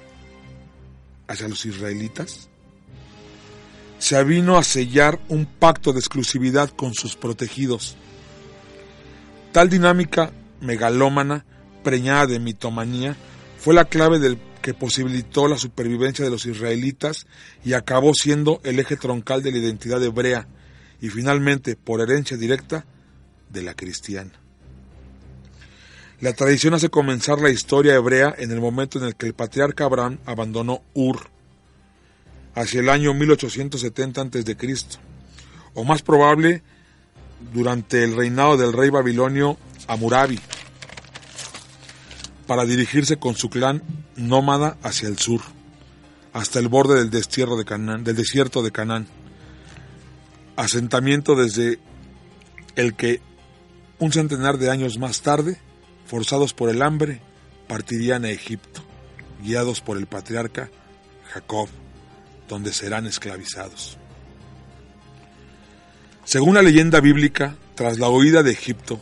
[1.28, 2.48] hacia los israelitas?
[3.98, 7.96] Se avino a sellar un pacto de exclusividad con sus protegidos.
[9.52, 11.44] Tal dinámica megalómana,
[11.84, 13.16] preñada de mitomanía,
[13.58, 17.26] fue la clave del que posibilitó la supervivencia de los israelitas
[17.64, 20.48] y acabó siendo el eje troncal de la identidad hebrea
[21.00, 22.86] y finalmente, por herencia directa,
[23.50, 24.41] de la cristiana.
[26.22, 29.86] La tradición hace comenzar la historia hebrea en el momento en el que el patriarca
[29.86, 31.18] Abraham abandonó Ur,
[32.54, 34.76] hacia el año 1870 a.C.,
[35.74, 36.62] o más probable,
[37.52, 39.58] durante el reinado del rey babilonio
[39.88, 40.38] Amurabi,
[42.46, 43.82] para dirigirse con su clan
[44.14, 45.40] nómada hacia el sur,
[46.32, 49.08] hasta el borde del, destierro de del desierto de Canaán,
[50.54, 51.80] asentamiento desde
[52.76, 53.20] el que
[53.98, 55.58] un centenar de años más tarde,
[56.06, 57.20] forzados por el hambre,
[57.68, 58.82] partirían a Egipto,
[59.42, 60.70] guiados por el patriarca
[61.32, 61.68] Jacob,
[62.48, 63.98] donde serán esclavizados.
[66.24, 69.00] Según la leyenda bíblica, tras la huida de Egipto,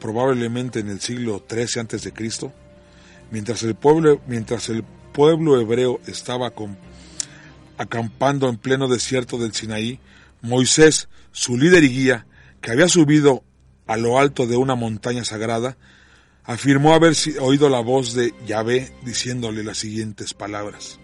[0.00, 2.12] probablemente en el siglo XIII a.C.,
[3.30, 4.82] Mientras el pueblo, mientras el
[5.12, 6.52] pueblo hebreo estaba
[7.78, 10.00] acampando en pleno desierto del Sinaí,
[10.42, 12.26] Moisés, su líder y guía,
[12.60, 13.44] que había subido
[13.86, 15.76] a lo alto de una montaña sagrada,
[16.44, 20.98] afirmó haber oído la voz de Yahvé diciéndole las siguientes palabras.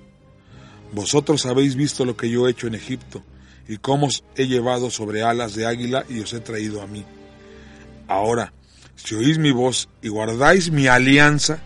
[0.93, 3.23] Vosotros habéis visto lo que yo he hecho en Egipto,
[3.69, 7.05] y cómo os he llevado sobre alas de águila y os he traído a mí.
[8.09, 8.53] Ahora,
[8.95, 11.61] si oís mi voz y guardáis mi alianza,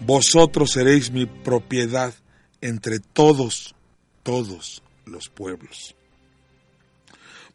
[0.00, 2.12] vosotros seréis mi propiedad
[2.60, 3.74] entre todos,
[4.22, 5.94] todos los pueblos.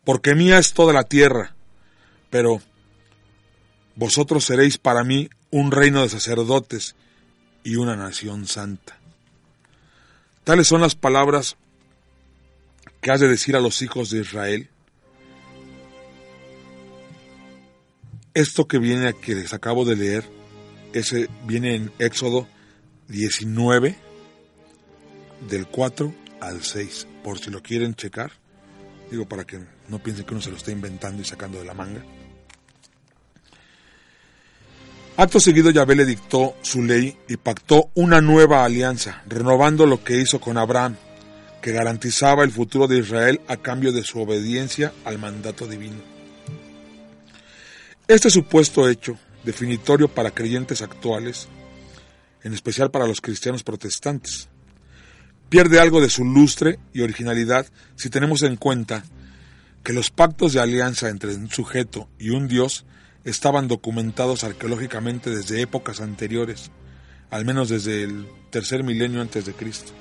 [0.04, 1.56] Porque mía es toda la tierra,
[2.30, 2.62] pero
[4.00, 6.96] vosotros seréis para mí un reino de sacerdotes
[7.66, 8.98] y una nación santa.
[10.46, 11.58] Tales son las palabras
[13.02, 14.70] que has de decir a los hijos de Israel.
[18.34, 20.24] Esto que viene que les acabo de leer,
[20.94, 22.48] ese viene en Éxodo
[23.10, 23.98] 19,
[25.50, 28.32] del 4 al 6, por si lo quieren checar,
[29.12, 29.60] digo para que
[29.90, 32.02] no piensen que uno se lo está inventando y sacando de la manga.
[35.20, 40.16] Acto seguido Yahvé le dictó su ley y pactó una nueva alianza, renovando lo que
[40.16, 40.96] hizo con Abraham,
[41.62, 45.98] que garantizaba el futuro de Israel a cambio de su obediencia al mandato divino.
[48.08, 51.50] Este supuesto hecho, definitorio para creyentes actuales,
[52.42, 54.48] en especial para los cristianos protestantes,
[55.50, 57.66] pierde algo de su lustre y originalidad
[57.98, 59.04] si tenemos en cuenta
[59.84, 62.86] que los pactos de alianza entre un sujeto y un Dios
[63.24, 66.72] estaban documentados arqueológicamente desde épocas anteriores,
[67.30, 69.92] al menos desde el tercer milenio antes de Cristo,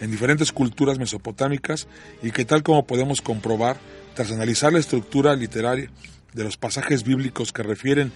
[0.00, 1.88] en diferentes culturas mesopotámicas
[2.22, 3.78] y que tal como podemos comprobar
[4.14, 5.90] tras analizar la estructura literaria
[6.32, 8.12] de los pasajes bíblicos que refieren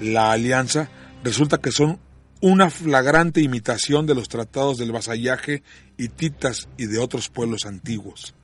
[0.00, 0.88] la alianza,
[1.24, 1.98] resulta que son
[2.40, 5.62] una flagrante imitación de los tratados del vasallaje
[5.96, 8.34] hititas y de otros pueblos antiguos.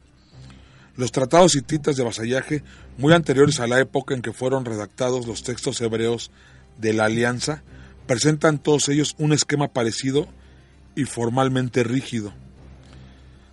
[0.97, 2.63] Los tratados hititas de vasallaje,
[2.99, 6.31] muy anteriores a la época en que fueron redactados los textos hebreos
[6.79, 7.63] de la alianza,
[8.07, 10.29] presentan todos ellos un esquema parecido
[10.95, 12.33] y formalmente rígido.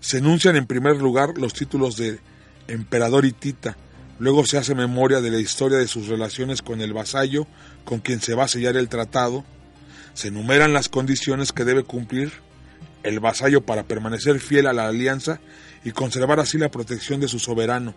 [0.01, 2.19] Se enuncian en primer lugar los títulos de
[2.67, 3.75] emperador hitita,
[4.19, 7.47] luego se hace memoria de la historia de sus relaciones con el vasallo
[7.85, 9.43] con quien se va a sellar el tratado,
[10.13, 12.31] se enumeran las condiciones que debe cumplir
[13.03, 15.39] el vasallo para permanecer fiel a la alianza
[15.83, 17.95] y conservar así la protección de su soberano.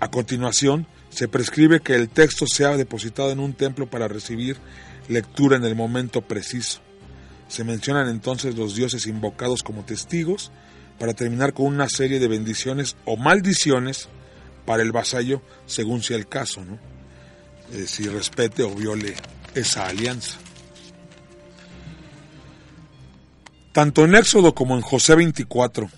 [0.00, 4.56] A continuación, se prescribe que el texto sea depositado en un templo para recibir
[5.08, 6.80] lectura en el momento preciso.
[7.48, 10.50] Se mencionan entonces los dioses invocados como testigos
[10.98, 14.08] para terminar con una serie de bendiciones o maldiciones
[14.66, 16.62] para el vasallo según sea el caso.
[17.72, 19.14] Eh, si respete o viole
[19.54, 20.38] esa alianza.
[23.74, 25.90] Tanto en Éxodo como en José 24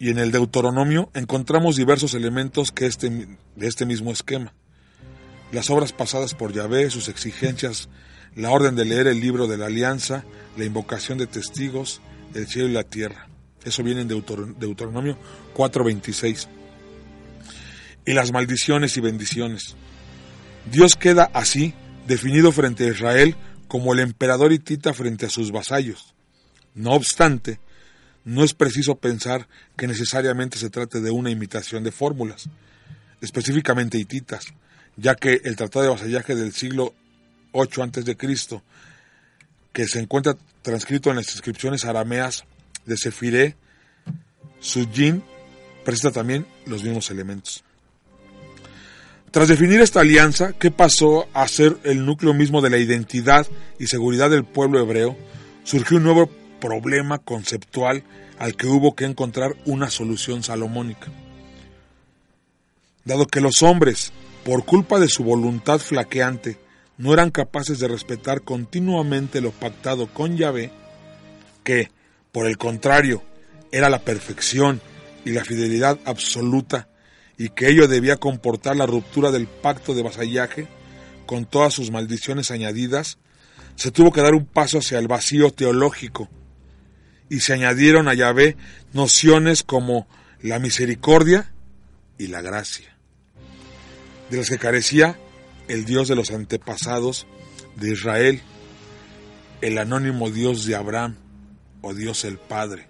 [0.00, 4.52] y en el Deuteronomio encontramos diversos elementos que este, de este mismo esquema.
[5.52, 7.88] Las obras pasadas por Yahvé, sus exigencias,
[8.34, 10.24] la orden de leer el libro de la alianza,
[10.56, 12.00] la invocación de testigos,
[12.34, 13.28] el cielo y la tierra.
[13.64, 15.16] Eso viene en Deuteronomio
[15.54, 16.48] 4:26.
[18.04, 19.76] Y las maldiciones y bendiciones.
[20.72, 21.72] Dios queda así
[22.08, 23.36] definido frente a Israel
[23.68, 26.16] como el emperador hitita frente a sus vasallos.
[26.74, 27.58] No obstante,
[28.24, 32.48] no es preciso pensar que necesariamente se trate de una imitación de fórmulas,
[33.20, 34.46] específicamente hititas,
[34.96, 36.94] ya que el Tratado de Vasallaje del siglo
[37.52, 38.62] VIII a.C.,
[39.72, 42.44] que se encuentra transcrito en las inscripciones arameas
[42.84, 43.56] de Sefiré,
[44.60, 45.22] Sujin,
[45.84, 47.64] presenta también los mismos elementos.
[49.30, 53.46] Tras definir esta alianza, ¿qué pasó a ser el núcleo mismo de la identidad
[53.78, 55.16] y seguridad del pueblo hebreo,
[55.64, 56.30] surgió un nuevo
[56.62, 58.04] problema conceptual
[58.38, 61.08] al que hubo que encontrar una solución salomónica.
[63.04, 64.12] Dado que los hombres,
[64.44, 66.58] por culpa de su voluntad flaqueante,
[66.98, 70.70] no eran capaces de respetar continuamente lo pactado con Yahvé,
[71.64, 71.90] que,
[72.30, 73.24] por el contrario,
[73.72, 74.80] era la perfección
[75.24, 76.88] y la fidelidad absoluta,
[77.36, 80.68] y que ello debía comportar la ruptura del pacto de vasallaje,
[81.26, 83.18] con todas sus maldiciones añadidas,
[83.74, 86.28] se tuvo que dar un paso hacia el vacío teológico,
[87.32, 88.58] y se añadieron a Yahvé
[88.92, 90.06] nociones como
[90.42, 91.50] la misericordia
[92.18, 92.94] y la gracia,
[94.28, 95.18] de las que carecía
[95.66, 97.26] el Dios de los antepasados
[97.76, 98.42] de Israel,
[99.62, 101.16] el anónimo Dios de Abraham
[101.80, 102.86] o Dios el Padre.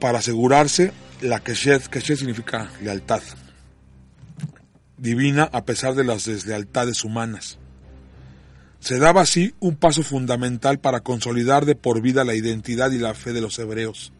[0.00, 3.22] Para asegurarse la Keshet, Keshet significa lealtad
[4.96, 7.58] divina a pesar de las deslealtades humanas
[8.86, 13.14] Se daba así un paso fundamental para consolidar de por vida la identidad y la
[13.14, 14.12] fe de los hebreos.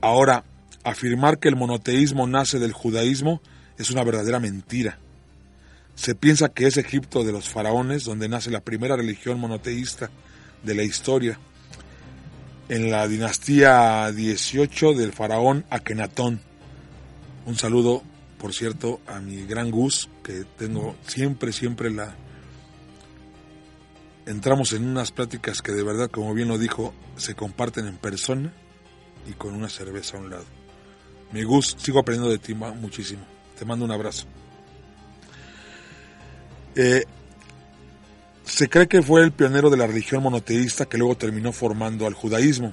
[0.00, 0.42] Ahora,
[0.82, 3.40] afirmar que el monoteísmo nace del judaísmo
[3.78, 4.98] es una verdadera mentira.
[5.94, 10.10] Se piensa que es Egipto de los faraones donde nace la primera religión monoteísta
[10.64, 11.38] de la historia,
[12.68, 16.40] en la dinastía 18 del faraón Akenatón.
[17.46, 18.02] Un saludo,
[18.38, 22.25] por cierto, a mi gran Gus, que tengo siempre, siempre la...
[24.26, 28.52] Entramos en unas pláticas que de verdad, como bien lo dijo, se comparten en persona
[29.28, 30.44] y con una cerveza a un lado.
[31.32, 33.22] Mi Gus, sigo aprendiendo de ti muchísimo.
[33.56, 34.26] Te mando un abrazo.
[36.74, 37.04] Eh,
[38.44, 42.14] se cree que fue el pionero de la religión monoteísta que luego terminó formando al
[42.14, 42.72] judaísmo.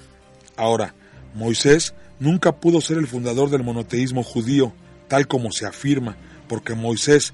[0.56, 0.93] Ahora,
[1.34, 4.74] Moisés nunca pudo ser el fundador del monoteísmo judío,
[5.08, 7.34] tal como se afirma, porque Moisés,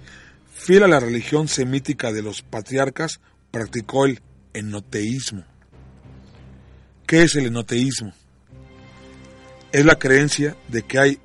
[0.53, 3.20] fiel a la religión semítica de los patriarcas,
[3.51, 4.21] practicó el
[4.53, 5.43] enoteísmo.
[7.05, 8.13] ¿Qué es el enoteísmo?
[9.71, 11.19] Es la creencia de que hay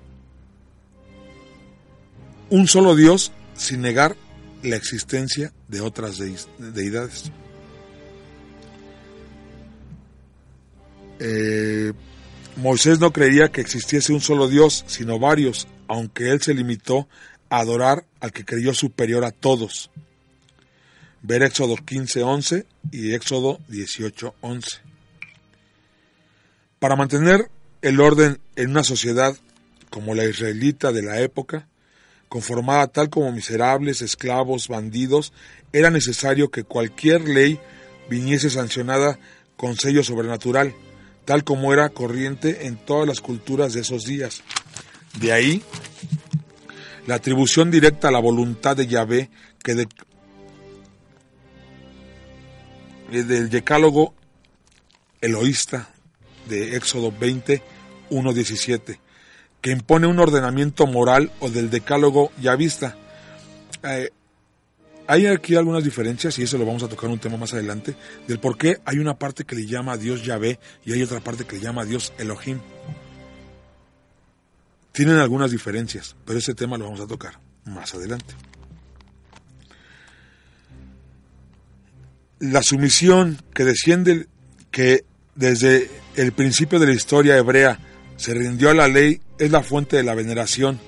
[2.50, 4.16] un solo Dios sin negar
[4.62, 6.18] la existencia de otras
[6.58, 7.30] deidades.
[11.18, 11.92] Eh,
[12.56, 17.08] Moisés no creía que existiese un solo Dios, sino varios, aunque él se limitó
[17.50, 19.90] a adorar al que creyó superior a todos.
[21.26, 24.80] Ver Éxodo 15.11 y Éxodo 18.11.
[26.78, 27.50] Para mantener
[27.80, 29.34] el orden en una sociedad
[29.88, 31.66] como la israelita de la época,
[32.28, 35.32] conformada tal como miserables, esclavos, bandidos,
[35.72, 37.58] era necesario que cualquier ley
[38.10, 39.18] viniese sancionada
[39.56, 40.74] con sello sobrenatural,
[41.24, 44.42] tal como era corriente en todas las culturas de esos días.
[45.18, 45.62] De ahí
[47.06, 49.30] la atribución directa a la voluntad de Yahvé
[49.62, 49.88] que de,
[53.22, 54.14] del decálogo
[55.20, 55.90] eloísta
[56.48, 57.62] de Éxodo 20,
[58.10, 59.00] 17
[59.64, 62.98] que impone un ordenamiento moral o del decálogo ya vista.
[63.82, 64.10] Eh,
[65.06, 67.96] hay aquí algunas diferencias, y eso lo vamos a tocar un tema más adelante,
[68.28, 71.20] del por qué hay una parte que le llama a Dios Yahvé y hay otra
[71.20, 72.60] parte que le llama a Dios Elohim.
[74.92, 78.34] Tienen algunas diferencias, pero ese tema lo vamos a tocar más adelante.
[82.38, 84.26] La sumisión que desciende,
[84.70, 85.04] que
[85.34, 87.78] desde el principio de la historia hebrea
[88.16, 90.80] se rindió a la ley es la fuente de la veneración,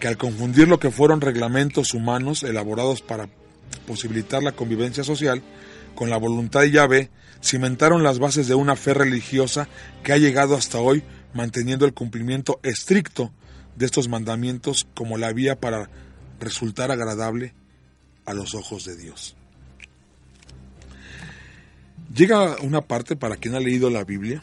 [0.00, 3.28] que al confundir lo que fueron reglamentos humanos elaborados para
[3.86, 5.42] posibilitar la convivencia social
[5.94, 7.10] con la voluntad de Yahvé,
[7.42, 9.68] cimentaron las bases de una fe religiosa
[10.02, 11.02] que ha llegado hasta hoy
[11.34, 13.32] manteniendo el cumplimiento estricto
[13.76, 15.88] de estos mandamientos como la vía para
[16.40, 17.54] resultar agradable
[18.24, 19.37] a los ojos de Dios.
[22.18, 24.42] Llega una parte para quien ha leído la Biblia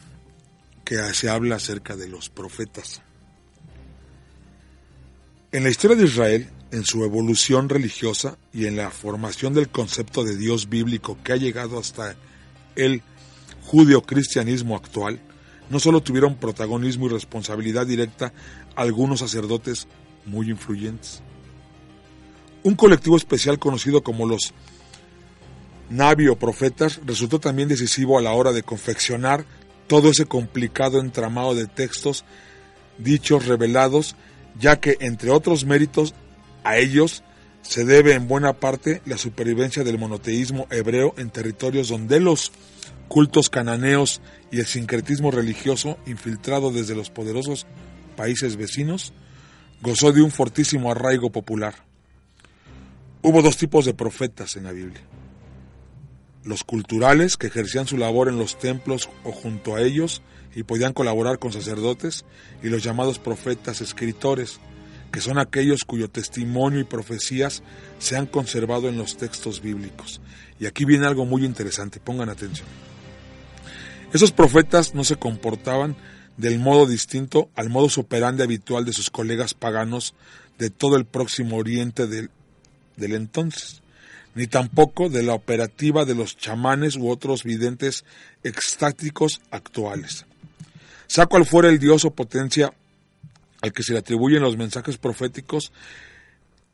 [0.85, 3.01] que se habla acerca de los profetas.
[5.51, 10.23] En la historia de Israel, en su evolución religiosa y en la formación del concepto
[10.23, 12.15] de Dios bíblico que ha llegado hasta
[12.77, 13.01] el
[13.65, 15.19] judío-cristianismo actual,
[15.69, 18.31] no solo tuvieron protagonismo y responsabilidad directa
[18.77, 19.89] algunos sacerdotes
[20.25, 21.21] muy influyentes.
[22.63, 24.53] Un colectivo especial conocido como los
[25.89, 29.45] Navi o profetas resultó también decisivo a la hora de confeccionar
[29.87, 32.25] todo ese complicado entramado de textos
[32.97, 34.15] dichos revelados,
[34.59, 36.15] ya que, entre otros méritos,
[36.63, 37.23] a ellos
[37.61, 42.51] se debe en buena parte la supervivencia del monoteísmo hebreo en territorios donde los
[43.07, 44.21] cultos cananeos
[44.51, 47.67] y el sincretismo religioso infiltrado desde los poderosos
[48.15, 49.13] países vecinos
[49.81, 51.75] gozó de un fortísimo arraigo popular.
[53.21, 55.01] Hubo dos tipos de profetas en la Biblia
[56.45, 60.21] los culturales que ejercían su labor en los templos o junto a ellos
[60.55, 62.23] y podían colaborar con sacerdotes,
[62.63, 64.59] y los llamados profetas escritores,
[65.11, 67.61] que son aquellos cuyo testimonio y profecías
[67.99, 70.21] se han conservado en los textos bíblicos.
[70.57, 72.67] Y aquí viene algo muy interesante, pongan atención.
[74.13, 75.97] Esos profetas no se comportaban
[76.37, 80.13] del modo distinto al modus operandi habitual de sus colegas paganos
[80.57, 82.29] de todo el próximo oriente del,
[82.95, 83.81] del entonces
[84.35, 88.05] ni tampoco de la operativa de los chamanes u otros videntes
[88.43, 90.25] extáticos actuales.
[91.07, 92.73] Sea cual fuera el dios o potencia
[93.61, 95.71] al que se le atribuyen los mensajes proféticos,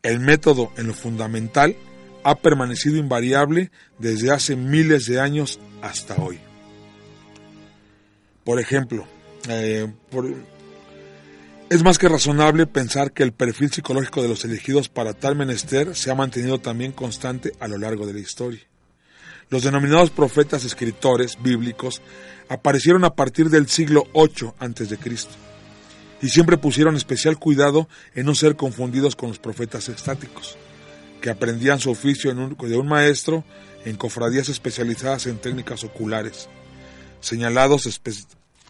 [0.03, 1.75] el método en lo fundamental
[2.23, 6.39] ha permanecido invariable desde hace miles de años hasta hoy.
[8.43, 9.07] Por ejemplo,
[9.47, 10.25] eh, por,
[11.71, 15.95] es más que razonable pensar que el perfil psicológico de los elegidos para tal menester
[15.95, 18.59] se ha mantenido también constante a lo largo de la historia.
[19.49, 22.01] Los denominados profetas escritores bíblicos
[22.49, 24.97] aparecieron a partir del siglo VIII a.C.
[26.21, 30.57] y siempre pusieron especial cuidado en no ser confundidos con los profetas estáticos,
[31.21, 33.45] que aprendían su oficio de un maestro
[33.85, 36.49] en cofradías especializadas en técnicas oculares,
[37.21, 37.85] señalados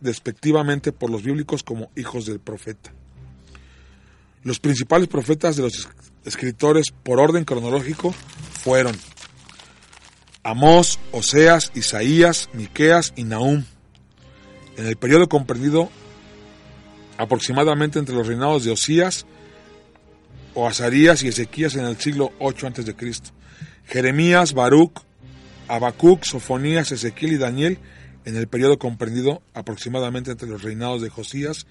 [0.01, 2.91] despectivamente por los bíblicos como hijos del profeta.
[4.43, 5.87] Los principales profetas de los
[6.25, 8.95] escritores por orden cronológico fueron
[10.43, 13.63] Amós, Oseas, Isaías, Miqueas y Nahum.
[14.77, 15.89] En el periodo comprendido
[17.17, 19.27] aproximadamente entre los reinados de Osías,
[20.55, 22.95] Oazarías y Ezequías en el siglo 8 a.C.
[23.85, 25.03] Jeremías, Baruch,
[25.67, 27.79] Habacuc, Sofonías, Ezequiel y Daniel
[28.25, 31.65] en el periodo comprendido aproximadamente entre los reinados de Josías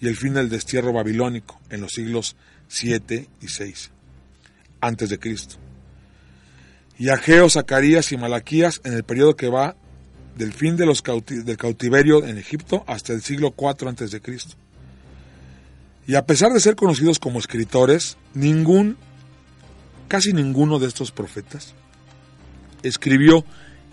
[0.00, 2.36] y el fin del destierro babilónico en los siglos
[2.68, 3.90] 7 y 6
[4.80, 5.56] antes de Cristo.
[6.98, 9.76] Y Ageo, Zacarías y Malaquías en el periodo que va
[10.36, 14.56] del fin de los del cautiverio en Egipto hasta el siglo 4 antes de Cristo.
[16.06, 18.96] Y a pesar de ser conocidos como escritores, ningún
[20.08, 21.74] casi ninguno de estos profetas
[22.82, 23.44] escribió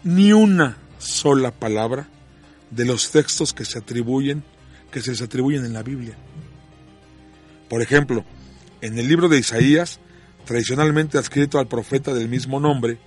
[0.03, 2.07] ni una sola palabra
[2.69, 4.43] de los textos que se atribuyen
[4.91, 6.15] que se les atribuyen en la Biblia.
[7.69, 8.25] Por ejemplo,
[8.81, 9.99] en el libro de Isaías
[10.45, 12.97] tradicionalmente adscrito al profeta del mismo nombre,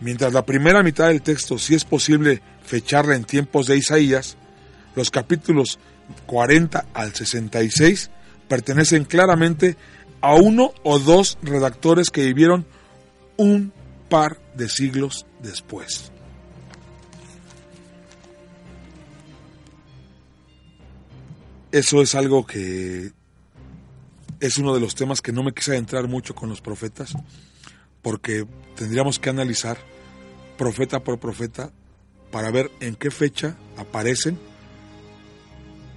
[0.00, 4.36] mientras la primera mitad del texto sí es posible fecharla en tiempos de Isaías,
[4.94, 5.78] los capítulos
[6.26, 8.10] 40 al 66
[8.48, 9.76] pertenecen claramente
[10.22, 12.66] a uno o dos redactores que vivieron
[13.36, 13.72] un
[14.08, 16.10] par de siglos después.
[21.72, 23.12] Eso es algo que
[24.40, 27.12] es uno de los temas que no me quise adentrar mucho con los profetas,
[28.02, 28.44] porque
[28.74, 29.78] tendríamos que analizar
[30.58, 31.70] profeta por profeta
[32.32, 34.38] para ver en qué fecha aparecen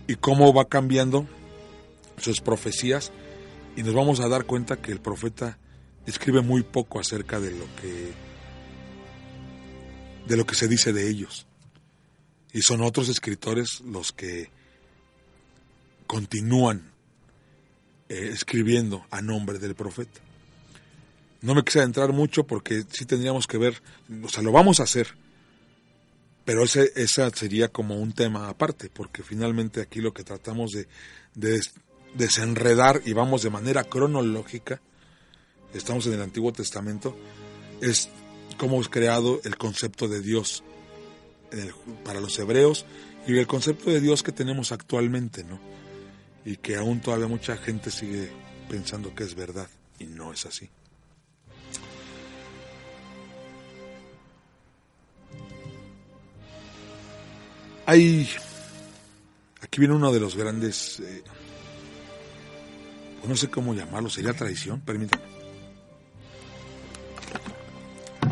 [0.08, 1.28] y cómo va cambiando
[2.18, 3.12] sus profecías
[3.76, 5.58] y nos vamos a dar cuenta que el profeta
[6.06, 8.14] escribe muy poco acerca de lo que
[10.28, 11.48] de lo que se dice de ellos.
[12.54, 14.52] Y son otros escritores los que
[16.14, 16.92] continúan
[18.08, 20.22] eh, escribiendo a nombre del profeta.
[21.42, 23.82] No me quise adentrar mucho porque sí tendríamos que ver,
[24.24, 25.08] o sea, lo vamos a hacer,
[26.46, 26.92] pero ese
[27.34, 30.88] sería como un tema aparte, porque finalmente aquí lo que tratamos de,
[31.34, 31.60] de
[32.14, 34.82] desenredar y vamos de manera cronológica,
[35.74, 37.18] estamos en el Antiguo Testamento,
[37.82, 38.10] es
[38.60, 40.64] cómo es creado el concepto de Dios
[42.06, 42.86] para los hebreos
[43.28, 45.74] y el concepto de Dios que tenemos actualmente, ¿no?
[46.46, 48.32] Y que aún todavía mucha gente sigue
[48.70, 49.68] pensando que es verdad
[50.00, 50.70] y no es así.
[57.86, 58.30] Hay,
[59.62, 61.24] aquí viene uno de los grandes, eh,
[63.28, 65.34] no sé cómo llamarlo, sería traición, permítanme.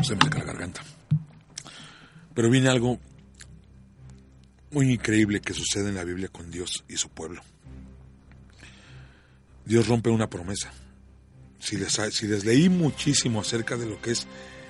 [0.02, 0.82] Se me seca la garganta.
[2.34, 2.98] Pero viene algo
[4.70, 7.42] muy increíble que sucede en la Biblia con Dios y su pueblo.
[9.64, 10.72] Dios rompe una promesa.
[11.58, 14.26] Si les, si les leí muchísimo acerca de lo que es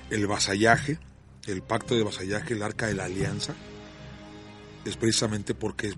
[0.09, 0.99] el vasallaje,
[1.47, 3.55] el pacto de vasallaje, el arca de la alianza,
[4.85, 5.93] es precisamente porque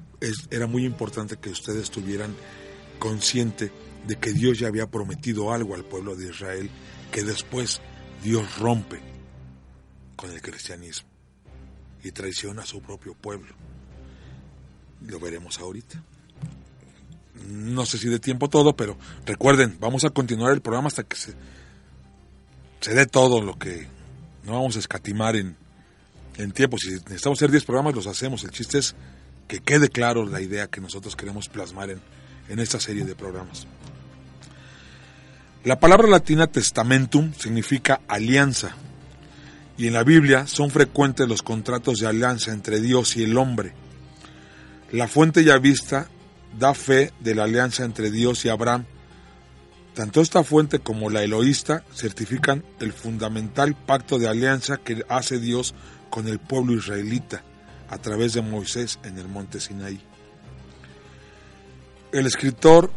[0.50, 2.36] era muy importante que ustedes estuvieran
[3.00, 3.72] conscientes
[4.08, 6.70] de que Dios ya había prometido algo al pueblo de Israel,
[7.12, 7.82] que después
[8.24, 9.02] Dios rompe
[10.16, 11.10] con el cristianismo
[12.04, 13.54] y traiciona a su propio pueblo.
[15.02, 16.02] Lo veremos ahorita
[17.48, 21.16] no sé si de tiempo todo, pero recuerden, vamos a continuar el programa hasta que
[21.16, 21.34] se,
[22.82, 23.88] se dé todo lo que
[24.44, 25.56] no vamos a escatimar en,
[26.38, 26.78] en tiempo.
[26.78, 28.44] Si necesitamos hacer 10 programas, los hacemos.
[28.44, 28.96] El chiste es
[29.48, 32.02] que quede claro la idea que nosotros queremos plasmar en,
[32.50, 33.68] en esta serie de programas.
[35.64, 38.76] La palabra latina testamentum significa alianza
[39.78, 43.74] y en la Biblia son frecuentes los contratos de alianza entre Dios y el hombre.
[44.92, 46.08] La fuente ya vista
[46.58, 48.86] da fe de la alianza entre Dios y Abraham.
[49.94, 55.74] Tanto esta fuente como la eloísta certifican el fundamental pacto de alianza que hace Dios
[56.10, 57.44] con el pueblo israelita
[57.90, 60.00] a través de Moisés en el monte Sinaí.
[62.12, 62.92] El escritor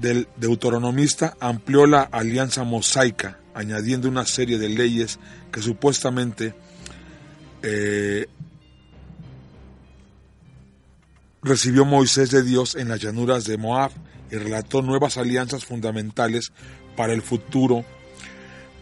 [0.00, 5.18] del deuteronomista amplió la alianza mosaica, añadiendo una serie de leyes
[5.52, 6.54] que supuestamente
[7.62, 8.26] eh,
[11.42, 13.90] recibió Moisés de Dios en las llanuras de Moab
[14.30, 16.52] y relató nuevas alianzas fundamentales
[16.96, 17.84] para el futuro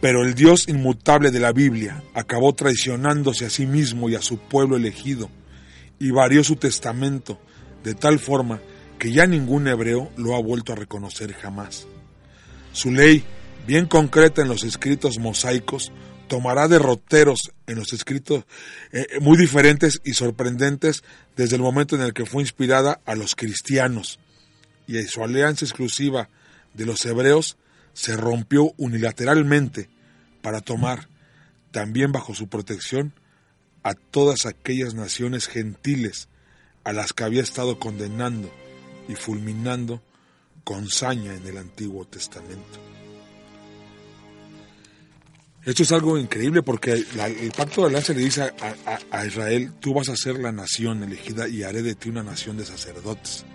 [0.01, 4.37] Pero el Dios inmutable de la Biblia acabó traicionándose a sí mismo y a su
[4.37, 5.29] pueblo elegido,
[5.99, 7.37] y varió su testamento
[7.83, 8.61] de tal forma
[8.97, 11.85] que ya ningún hebreo lo ha vuelto a reconocer jamás.
[12.71, 13.23] Su ley,
[13.67, 15.91] bien concreta en los escritos mosaicos,
[16.27, 18.45] tomará derroteros en los escritos
[18.91, 21.03] eh, muy diferentes y sorprendentes
[21.39, 24.19] desde el momento en el que fue inspirada a los cristianos
[24.87, 26.27] y su alianza exclusiva
[26.73, 27.55] de los hebreos
[27.93, 29.89] se rompió unilateralmente
[30.41, 31.07] para tomar,
[31.71, 33.13] también bajo su protección,
[33.83, 36.27] a todas aquellas naciones gentiles
[36.83, 38.51] a las que había estado condenando
[39.07, 40.03] y fulminando
[40.65, 42.98] con saña en el Antiguo Testamento.
[45.69, 48.51] Esto es algo increíble porque el pacto de alianza le dice
[49.11, 52.57] a, Israel, tú vas a ser la nación elegida y haré de ti una nación
[52.57, 53.45] de sacerdotes.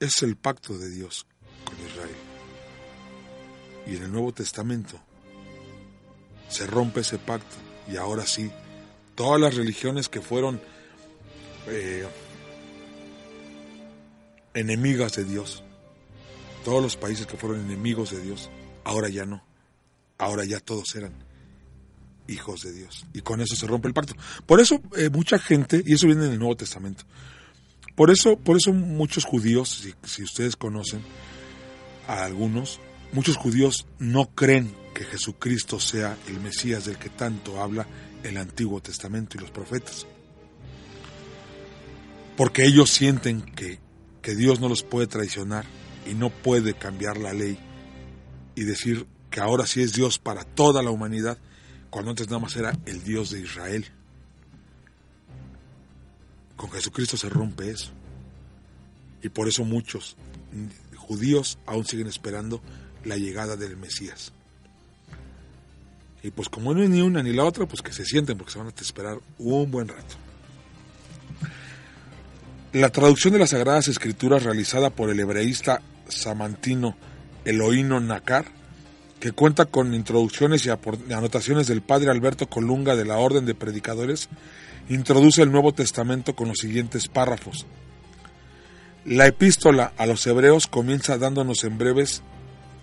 [0.00, 1.26] es el pacto de Dios
[1.66, 2.16] con Israel.
[3.86, 4.98] Y en el Nuevo Testamento
[6.48, 7.56] se rompe ese pacto
[7.86, 8.50] y ahora sí,
[9.14, 10.62] todas las religiones que fueron
[11.66, 12.08] eh,
[14.54, 15.62] enemigas de Dios,
[16.64, 18.48] todos los países que fueron enemigos de Dios,
[18.82, 19.51] ahora ya no,
[20.18, 21.12] ahora ya todos eran
[22.28, 24.14] hijos de Dios y con eso se rompe el pacto.
[24.46, 27.04] Por eso eh, mucha gente, y eso viene en el Nuevo Testamento,
[27.94, 31.02] por eso, por eso muchos judíos, si, si ustedes conocen
[32.08, 32.80] a algunos,
[33.12, 37.86] muchos judíos no creen que Jesucristo sea el Mesías del que tanto habla
[38.22, 40.06] el Antiguo Testamento y los profetas.
[42.36, 43.78] Porque ellos sienten que,
[44.22, 45.64] que Dios no los puede traicionar
[46.10, 47.58] y no puede cambiar la ley
[48.54, 51.38] y decir que ahora sí es Dios para toda la humanidad,
[51.90, 53.86] cuando antes nada más era el Dios de Israel.
[56.56, 57.90] Con Jesucristo se rompe eso.
[59.22, 60.16] Y por eso muchos
[60.96, 62.62] judíos aún siguen esperando
[63.04, 64.32] la llegada del Mesías.
[66.22, 68.52] Y pues como no es ni una ni la otra, pues que se sienten porque
[68.52, 70.14] se van a esperar un buen rato.
[72.74, 76.96] La traducción de las Sagradas Escrituras realizada por el hebreísta samantino
[77.44, 78.61] Eloíno Nakar,
[79.22, 80.70] que cuenta con introducciones y
[81.12, 84.28] anotaciones del padre Alberto Colunga de la Orden de Predicadores,
[84.88, 87.64] introduce el Nuevo Testamento con los siguientes párrafos.
[89.04, 92.24] La epístola a los hebreos comienza dándonos en breves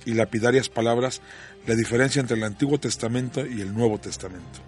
[0.06, 1.22] y lapidarias palabras
[1.68, 4.62] la diferencia entre el Antiguo Testamento y el Nuevo Testamento.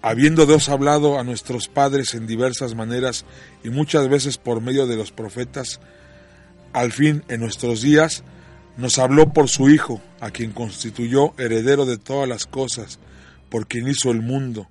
[0.00, 3.26] Habiendo Dios hablado a nuestros padres en diversas maneras
[3.62, 5.78] y muchas veces por medio de los profetas,
[6.72, 8.24] al fin en nuestros días
[8.76, 12.98] nos habló por su Hijo, a quien constituyó heredero de todas las cosas,
[13.50, 14.70] por quien hizo el mundo,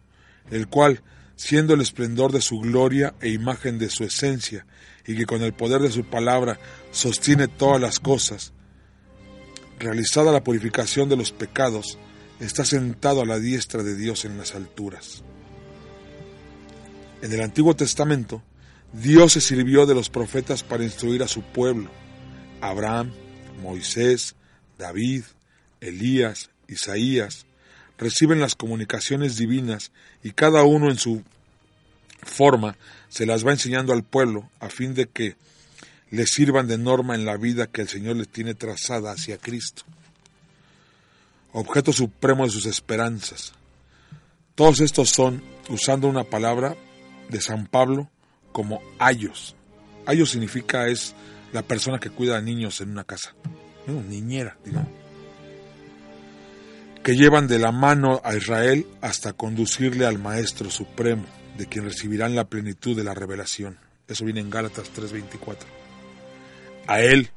[0.50, 1.02] el cual,
[1.36, 4.66] siendo el esplendor de su gloria e imagen de su esencia,
[5.06, 6.60] y que con el poder de su palabra
[6.92, 8.54] sostiene todas las cosas,
[9.80, 11.98] realizada la purificación de los pecados,
[12.40, 15.24] está sentado a la diestra de Dios en las alturas.
[17.22, 18.42] En el Antiguo Testamento,
[18.94, 21.90] Dios se sirvió de los profetas para instruir a su pueblo.
[22.62, 23.12] Abraham,
[23.62, 24.36] Moisés,
[24.78, 25.24] David,
[25.80, 27.46] Elías, Isaías,
[27.98, 29.92] reciben las comunicaciones divinas
[30.24, 31.24] y cada uno en su
[32.24, 32.76] forma
[33.10, 35.36] se las va enseñando al pueblo a fin de que
[36.10, 39.84] les sirvan de norma en la vida que el Señor les tiene trazada hacia Cristo,
[41.54, 43.54] objeto supremo de sus esperanzas.
[44.56, 46.76] Todos estos son, usando una palabra
[47.30, 48.10] de San Pablo,
[48.52, 49.56] como ayos.
[50.06, 51.16] Ayos significa es
[51.54, 53.36] la persona que cuida a niños en una casa,
[53.88, 54.90] niñera, digamos,
[57.04, 61.26] que llevan de la mano a Israel hasta conducirle al Maestro Supremo,
[61.58, 63.78] de quien recibirán la plenitud de la revelación.
[64.08, 65.82] Eso viene en Gálatas 3:24
[66.88, 67.30] a Él,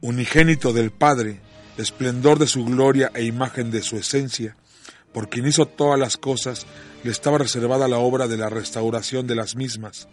[0.00, 1.40] unigénito del Padre,
[1.78, 4.56] esplendor de su gloria e imagen de su esencia,
[5.12, 6.66] por quien hizo todas las cosas,
[7.04, 10.08] le estaba reservada la obra de la restauración de las mismas,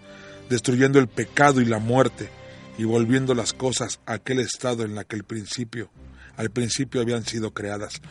[0.49, 2.29] destruyendo el pecado y la muerte,
[2.77, 5.89] y volviendo las cosas a aquel estado en la que el principio,
[6.37, 8.01] al principio habían sido creadas.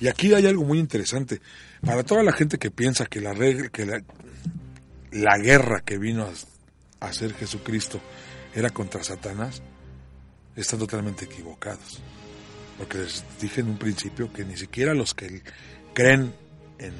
[0.00, 1.40] Y aquí hay algo muy interesante.
[1.80, 3.34] Para toda la gente que piensa que la,
[3.70, 4.02] que
[5.12, 6.28] la, guerra que vino
[7.00, 8.00] a hacer Jesucristo
[8.54, 9.62] era contra Satanás,
[10.56, 12.00] están totalmente equivocados.
[12.78, 15.42] Porque les dije en un principio que ni siquiera los que
[15.94, 16.34] creen
[16.78, 16.92] en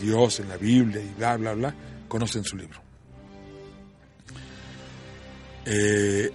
[0.00, 1.74] Dios, en la Biblia y bla, bla, bla,
[2.08, 2.80] conocen su libro.
[5.66, 6.30] Eh,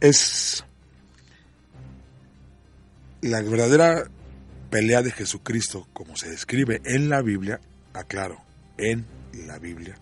[0.00, 0.64] es
[3.20, 4.08] la verdadera
[4.70, 7.60] pelea de Jesucristo, como se describe en la Biblia,
[7.92, 8.42] aclaro,
[8.76, 9.06] en
[9.46, 9.96] la Biblia,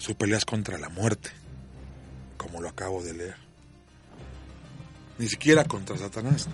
[0.00, 1.30] su pelea es contra la muerte.
[2.68, 3.36] acabo de leer.
[5.18, 6.48] Ni siquiera contra Satanás,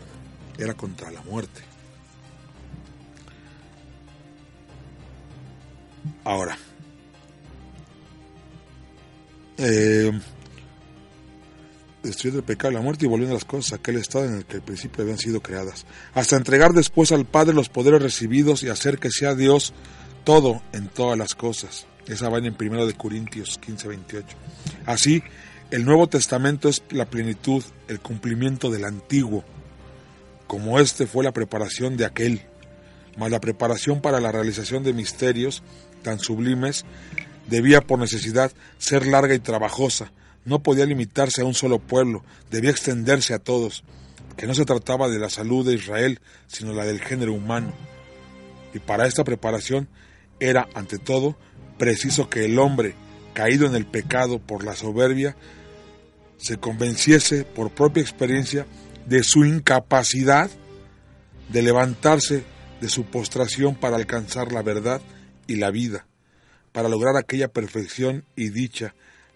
[0.58, 1.62] era contra la muerte.
[6.24, 6.58] Ahora,
[9.58, 10.12] eh,
[12.02, 14.56] destruyendo el pecado, la muerte y volviendo las cosas a aquel estado en el que
[14.56, 18.98] al principio habían sido creadas, hasta entregar después al Padre los poderes recibidos y hacer
[18.98, 19.74] que sea Dios
[20.24, 21.86] todo en todas las cosas.
[22.06, 24.36] Esa va en 1 de Corintios 15, 28.
[24.86, 25.22] Así,
[25.70, 29.44] el Nuevo Testamento es la plenitud, el cumplimiento del antiguo,
[30.46, 32.42] como este fue la preparación de aquel,
[33.16, 35.62] mas la preparación para la realización de misterios
[36.02, 36.84] tan sublimes
[37.48, 40.12] debía por necesidad ser larga y trabajosa,
[40.44, 43.84] no podía limitarse a un solo pueblo, debía extenderse a todos,
[44.36, 47.72] que no se trataba de la salud de Israel, sino la del género humano.
[48.74, 49.88] Y para esta preparación
[50.38, 51.36] era, ante todo,
[51.78, 52.94] preciso que el hombre,
[53.34, 55.36] caído en el pecado por la soberbia,
[56.36, 58.66] se convenciese por propia experiencia
[59.06, 60.50] de su incapacidad
[61.48, 62.44] de levantarse
[62.80, 65.00] de su postración para alcanzar la verdad
[65.46, 66.06] y la vida,
[66.76, 68.94] para lograr aquella perfección y dicha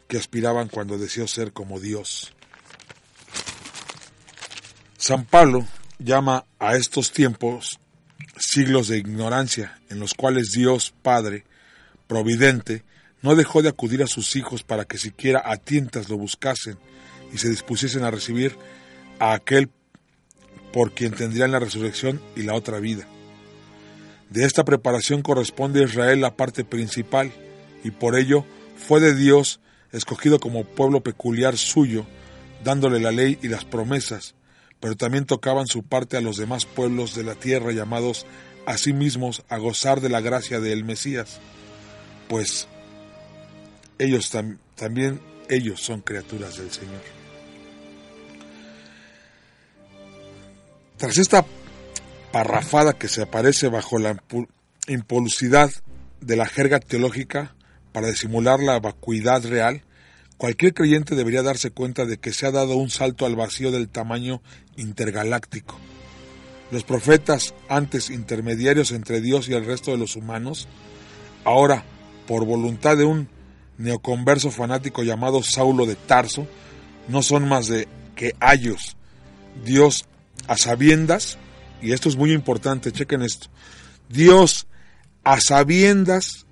[0.08, 2.34] que aspiraban cuando deseó ser como Dios.
[4.98, 5.66] San Pablo
[5.98, 7.80] llama a estos tiempos
[8.36, 11.46] siglos de ignorancia en los cuales Dios Padre,
[12.06, 12.84] providente,
[13.22, 16.76] no dejó de acudir a sus hijos para que siquiera a tientas lo buscasen
[17.32, 18.54] y se dispusiesen a recibir
[19.18, 19.70] a aquel
[20.74, 23.08] por quien tendrían la resurrección y la otra vida.
[24.30, 27.32] De esta preparación corresponde a Israel la parte principal,
[27.82, 28.44] y por ello
[28.76, 29.60] fue de Dios
[29.92, 32.06] escogido como pueblo peculiar suyo,
[32.62, 34.34] dándole la ley y las promesas,
[34.78, 38.24] pero también tocaban su parte a los demás pueblos de la tierra llamados
[38.66, 41.40] a sí mismos a gozar de la gracia del Mesías,
[42.28, 42.68] pues
[43.98, 44.30] ellos
[44.76, 47.02] también ellos son criaturas del Señor.
[50.96, 51.44] Tras esta
[52.32, 54.22] parrafada que se aparece bajo la
[54.86, 55.70] impulsidad
[56.20, 57.54] de la jerga teológica,
[57.92, 59.82] para disimular la vacuidad real,
[60.36, 63.88] cualquier creyente debería darse cuenta de que se ha dado un salto al vacío del
[63.88, 64.42] tamaño
[64.76, 65.78] intergaláctico.
[66.70, 70.68] Los profetas, antes intermediarios entre Dios y el resto de los humanos,
[71.44, 71.84] ahora,
[72.28, 73.28] por voluntad de un
[73.76, 76.46] neoconverso fanático llamado Saulo de Tarso,
[77.08, 78.96] no son más de que ayos.
[79.64, 80.04] Dios
[80.46, 81.38] a sabiendas,
[81.82, 83.48] y esto es muy importante, chequen esto,
[84.08, 84.66] Dios
[85.24, 86.46] a sabiendas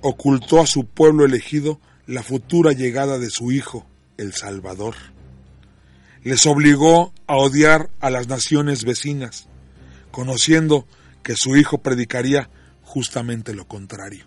[0.00, 3.86] ocultó a su pueblo elegido la futura llegada de su Hijo,
[4.16, 4.94] el Salvador.
[6.22, 9.48] Les obligó a odiar a las naciones vecinas,
[10.10, 10.86] conociendo
[11.22, 12.48] que su Hijo predicaría
[12.82, 14.24] justamente lo contrario.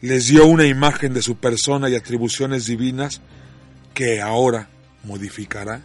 [0.00, 3.20] Les dio una imagen de su persona y atribuciones divinas
[3.94, 4.68] que ahora
[5.04, 5.82] modificará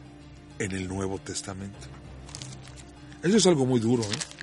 [0.59, 1.87] en el Nuevo Testamento.
[3.23, 4.37] Eso es algo muy duro, ¿eh?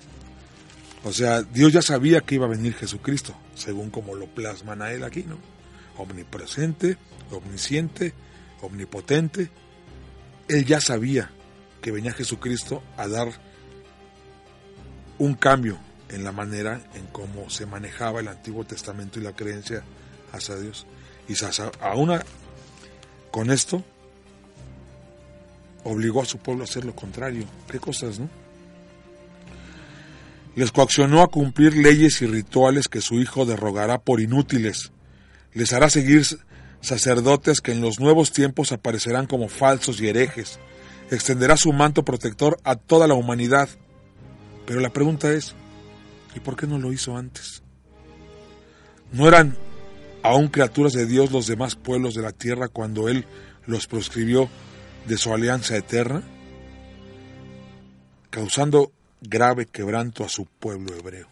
[1.03, 4.91] O sea, Dios ya sabía que iba a venir Jesucristo, según como lo plasman a
[4.91, 5.37] él aquí, ¿no?
[5.97, 6.97] Omnipresente,
[7.31, 8.13] omnisciente,
[8.61, 9.51] omnipotente.
[10.47, 11.29] Él ya sabía
[11.81, 13.29] que venía Jesucristo a dar
[15.19, 15.77] un cambio
[16.09, 19.83] en la manera en cómo se manejaba el Antiguo Testamento y la creencia
[20.31, 20.87] hacia Dios.
[21.27, 21.33] Y
[21.81, 22.19] aún
[23.31, 23.83] con esto
[25.85, 27.45] obligó a su pueblo a hacer lo contrario.
[27.71, 28.27] ¿Qué cosas, no?
[30.55, 34.91] Les coaccionó a cumplir leyes y rituales que su hijo derrogará por inútiles.
[35.53, 36.25] Les hará seguir
[36.81, 40.59] sacerdotes que en los nuevos tiempos aparecerán como falsos y herejes.
[41.11, 43.69] Extenderá su manto protector a toda la humanidad.
[44.65, 45.53] Pero la pregunta es,
[46.35, 47.61] ¿y por qué no lo hizo antes?
[49.11, 49.55] ¿No eran
[50.23, 53.25] aún criaturas de Dios los demás pueblos de la tierra cuando Él
[53.67, 54.49] los proscribió
[55.07, 56.23] de su alianza eterna?
[58.29, 58.91] Causando
[59.21, 61.27] grave quebranto a su pueblo hebreo.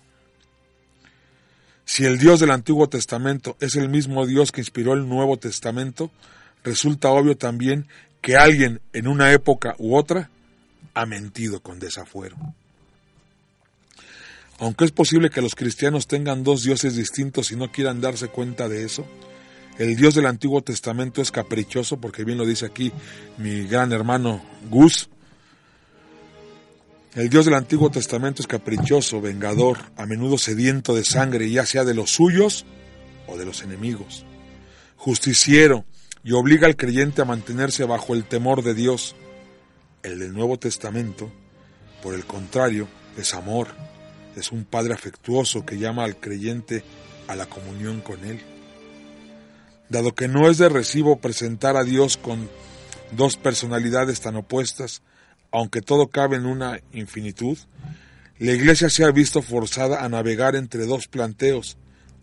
[1.86, 6.11] Si el Dios del Antiguo Testamento es el mismo Dios que inspiró el Nuevo Testamento,
[6.63, 7.88] resulta obvio también
[8.21, 10.30] que alguien en una época u otra
[10.93, 12.38] ha mentido con desafuero.
[14.59, 18.69] Aunque es posible que los cristianos tengan dos dioses distintos y no quieran darse cuenta
[18.69, 19.05] de eso,
[19.78, 22.91] el Dios del Antiguo Testamento es caprichoso, porque bien lo dice aquí
[23.38, 25.09] mi gran hermano Gus,
[27.15, 31.84] el Dios del Antiguo Testamento es caprichoso, vengador, a menudo sediento de sangre, ya sea
[31.84, 32.65] de los suyos
[33.28, 34.26] o de los enemigos.
[34.95, 35.86] Justiciero,
[36.24, 39.15] y obliga al creyente a mantenerse bajo el temor de Dios.
[40.01, 41.32] El del Nuevo Testamento,
[42.01, 43.67] por el contrario, es amor,
[44.36, 46.84] es un Padre afectuoso que llama al creyente
[47.28, 48.41] a la comunión con Él.
[49.94, 52.50] Dado que no es de recibo presentar a Dios con
[53.12, 55.04] dos personalidades tan opuestas,
[55.52, 57.60] aunque todo cabe en una infinitud,
[58.39, 61.78] la Iglesia se ha visto forzada a navegar entre dos planteos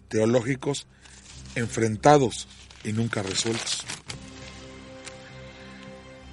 [0.08, 0.88] teológicos
[1.54, 2.48] enfrentados
[2.82, 3.84] y nunca resueltos.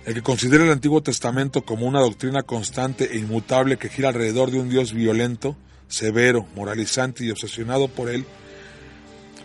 [0.07, 4.49] El que considera el Antiguo Testamento como una doctrina constante e inmutable que gira alrededor
[4.49, 5.55] de un Dios violento,
[5.87, 8.25] severo, moralizante y obsesionado por él,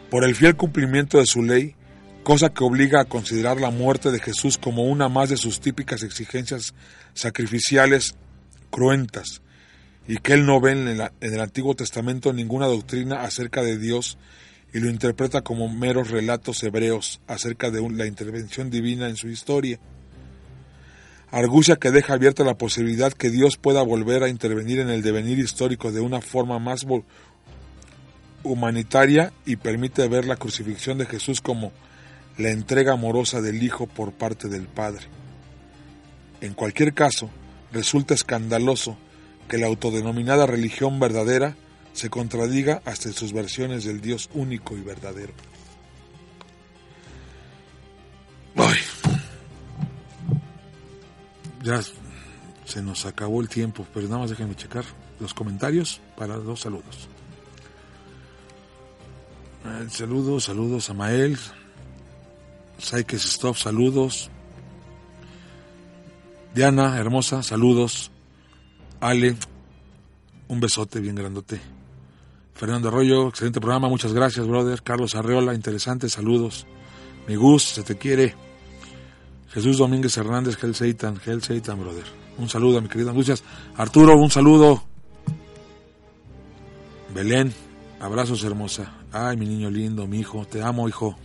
[0.09, 1.74] por el fiel cumplimiento de su ley,
[2.22, 6.02] cosa que obliga a considerar la muerte de Jesús como una más de sus típicas
[6.02, 6.74] exigencias
[7.14, 8.14] sacrificiales
[8.70, 9.42] cruentas,
[10.06, 14.18] y que él no ve en, el Antiguo Testamento ninguna doctrina acerca de Dios
[14.72, 19.78] y lo interpreta como meros relatos hebreos acerca de la intervención divina en su historia.
[21.30, 25.38] Argucia que deja abierta la posibilidad que Dios pueda volver a intervenir en el devenir
[25.38, 26.86] histórico de una forma más
[28.42, 31.72] humanitaria y permite ver la crucifixión de Jesús como
[32.39, 35.07] la entrega amorosa del Hijo por parte del Padre.
[36.41, 37.30] En cualquier caso,
[37.72, 38.97] resulta escandaloso
[39.49, 41.57] que la autodenominada religión verdadera
[41.93, 45.33] se contradiga hasta en sus versiones del Dios único y verdadero.
[48.57, 48.78] Ay.
[51.62, 51.80] Ya
[52.64, 54.85] se nos acabó el tiempo, pero nada más déjenme checar
[55.20, 57.09] los comentarios para los saludos.
[59.64, 61.39] Eh, saludos, saludos a Mael.
[62.83, 64.28] Saikes Stop, saludos.
[66.53, 68.11] Diana, hermosa, saludos.
[69.01, 69.37] Ale,
[70.49, 71.61] un besote bien grandote.
[72.55, 74.83] Fernando Arroyo, excelente programa, muchas gracias, brother.
[74.83, 76.66] Carlos Arreola, interesante, saludos.
[77.28, 78.35] Mi Gus, se te quiere.
[79.51, 82.05] Jesús Domínguez Hernández, Hell Satan, Hell Satan, brother.
[82.39, 83.45] Un saludo a mi querida Angustias.
[83.76, 84.83] Arturo, un saludo.
[87.14, 87.55] Belén,
[88.01, 88.93] abrazos hermosa.
[89.12, 91.16] Ay, mi niño lindo, mi hijo, te amo, hijo.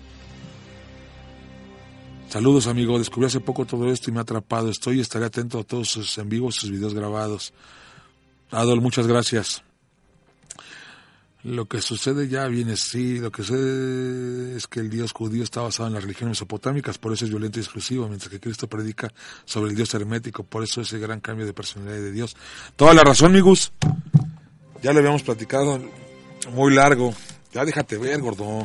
[2.38, 3.00] Saludos, amigo.
[3.00, 4.70] Descubrí hace poco todo esto y me ha atrapado.
[4.70, 7.52] Estoy y estaré atento a todos sus en vivo, sus videos grabados.
[8.52, 9.64] Adol, muchas gracias.
[11.42, 15.62] Lo que sucede ya viene, sí, lo que sucede es que el Dios judío está
[15.62, 19.12] basado en las religiones mesopotámicas, por eso es violento y exclusivo, mientras que Cristo predica
[19.44, 22.38] sobre el Dios hermético, por eso ese gran cambio de personalidad de Dios.
[22.76, 23.72] Toda la razón, migus.
[24.84, 25.82] Ya lo habíamos platicado
[26.54, 27.16] muy largo.
[27.52, 28.64] Ya déjate ver, gordo.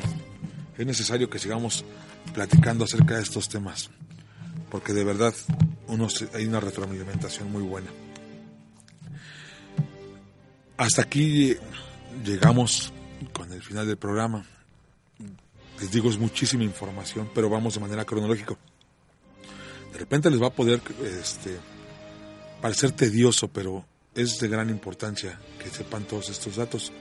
[0.76, 1.86] Es necesario que sigamos
[2.34, 3.90] platicando acerca de estos temas,
[4.70, 5.34] porque de verdad
[5.86, 7.88] unos, hay una retroalimentación muy buena.
[10.76, 11.54] Hasta aquí
[12.24, 12.92] llegamos
[13.32, 14.44] con el final del programa.
[15.80, 18.56] Les digo, es muchísima información, pero vamos de manera cronológica.
[19.92, 20.80] De repente les va a poder
[21.20, 21.58] este,
[22.60, 26.92] parecer tedioso, pero es de gran importancia que sepan todos estos datos.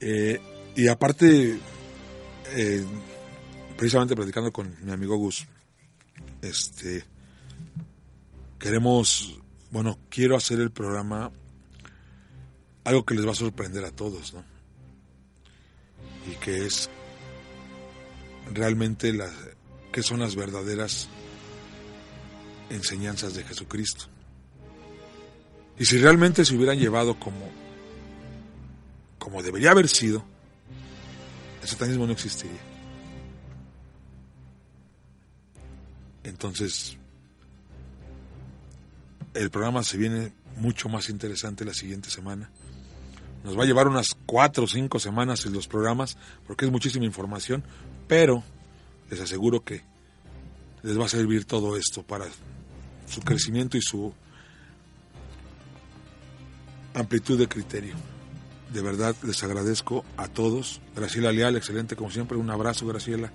[0.00, 0.40] Eh,
[0.74, 1.58] y aparte,
[2.54, 2.84] eh,
[3.76, 5.46] precisamente platicando con mi amigo Gus,
[6.42, 7.04] este,
[8.58, 9.38] queremos,
[9.70, 11.30] bueno, quiero hacer el programa
[12.84, 14.44] algo que les va a sorprender a todos, ¿no?
[16.30, 16.88] Y que es
[18.52, 19.32] realmente las,
[19.92, 21.08] que son las verdaderas
[22.70, 24.06] enseñanzas de Jesucristo.
[25.78, 27.50] Y si realmente se hubieran llevado como,
[29.18, 30.24] como debería haber sido,
[31.62, 32.60] el satanismo no existiría.
[36.26, 36.96] Entonces,
[39.32, 42.50] el programa se viene mucho más interesante la siguiente semana.
[43.44, 46.16] Nos va a llevar unas cuatro o cinco semanas en los programas
[46.46, 47.62] porque es muchísima información,
[48.08, 48.42] pero
[49.08, 49.84] les aseguro que
[50.82, 52.26] les va a servir todo esto para
[53.08, 54.12] su crecimiento y su
[56.94, 57.94] amplitud de criterio.
[58.72, 60.80] De verdad les agradezco a todos.
[60.96, 62.36] Graciela Leal, excelente como siempre.
[62.36, 63.30] Un abrazo, Graciela.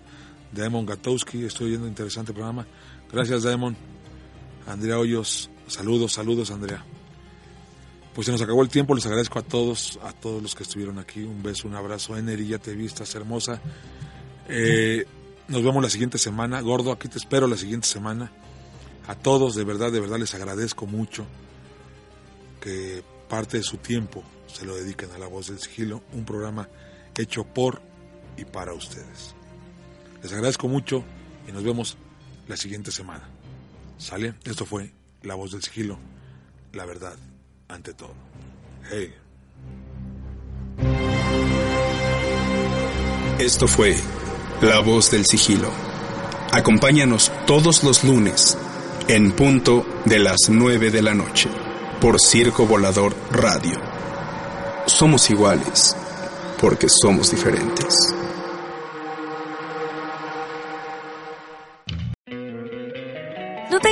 [0.52, 2.66] Daemon Gatowski, estoy viendo un interesante programa.
[3.12, 3.76] Gracias, Daemon.
[4.68, 6.84] Andrea Hoyos, saludos, saludos, Andrea.
[8.14, 11.00] Pues se nos acabó el tiempo, les agradezco a todos, a todos los que estuvieron
[11.00, 11.24] aquí.
[11.24, 12.18] Un beso, un abrazo.
[12.18, 13.62] Eneri, ya te vistas, hermosa.
[14.50, 15.06] Eh,
[15.48, 16.60] nos vemos la siguiente semana.
[16.62, 18.32] Gordo, aquí te espero la siguiente semana.
[19.08, 21.26] A todos, de verdad, de verdad les agradezco mucho
[22.60, 26.68] que parte de su tiempo se lo dediquen a La Voz del Sigilo, un programa
[27.18, 27.82] hecho por
[28.38, 29.36] y para ustedes.
[30.22, 31.04] Les agradezco mucho
[31.48, 31.98] y nos vemos
[32.48, 33.28] la siguiente semana.
[33.98, 34.36] ¿Sale?
[34.44, 34.92] Esto fue
[35.24, 35.98] La Voz del Sigilo,
[36.74, 37.16] la verdad
[37.68, 38.14] ante todo.
[38.90, 39.14] Hey.
[43.40, 43.96] Esto fue
[44.62, 45.72] La Voz del Sigilo.
[46.52, 48.58] Acompáñanos todos los lunes
[49.08, 51.50] en punto de las 9 de la noche
[52.00, 53.80] por Circo Volador Radio.
[54.86, 55.96] Somos iguales
[56.60, 58.21] porque somos diferentes.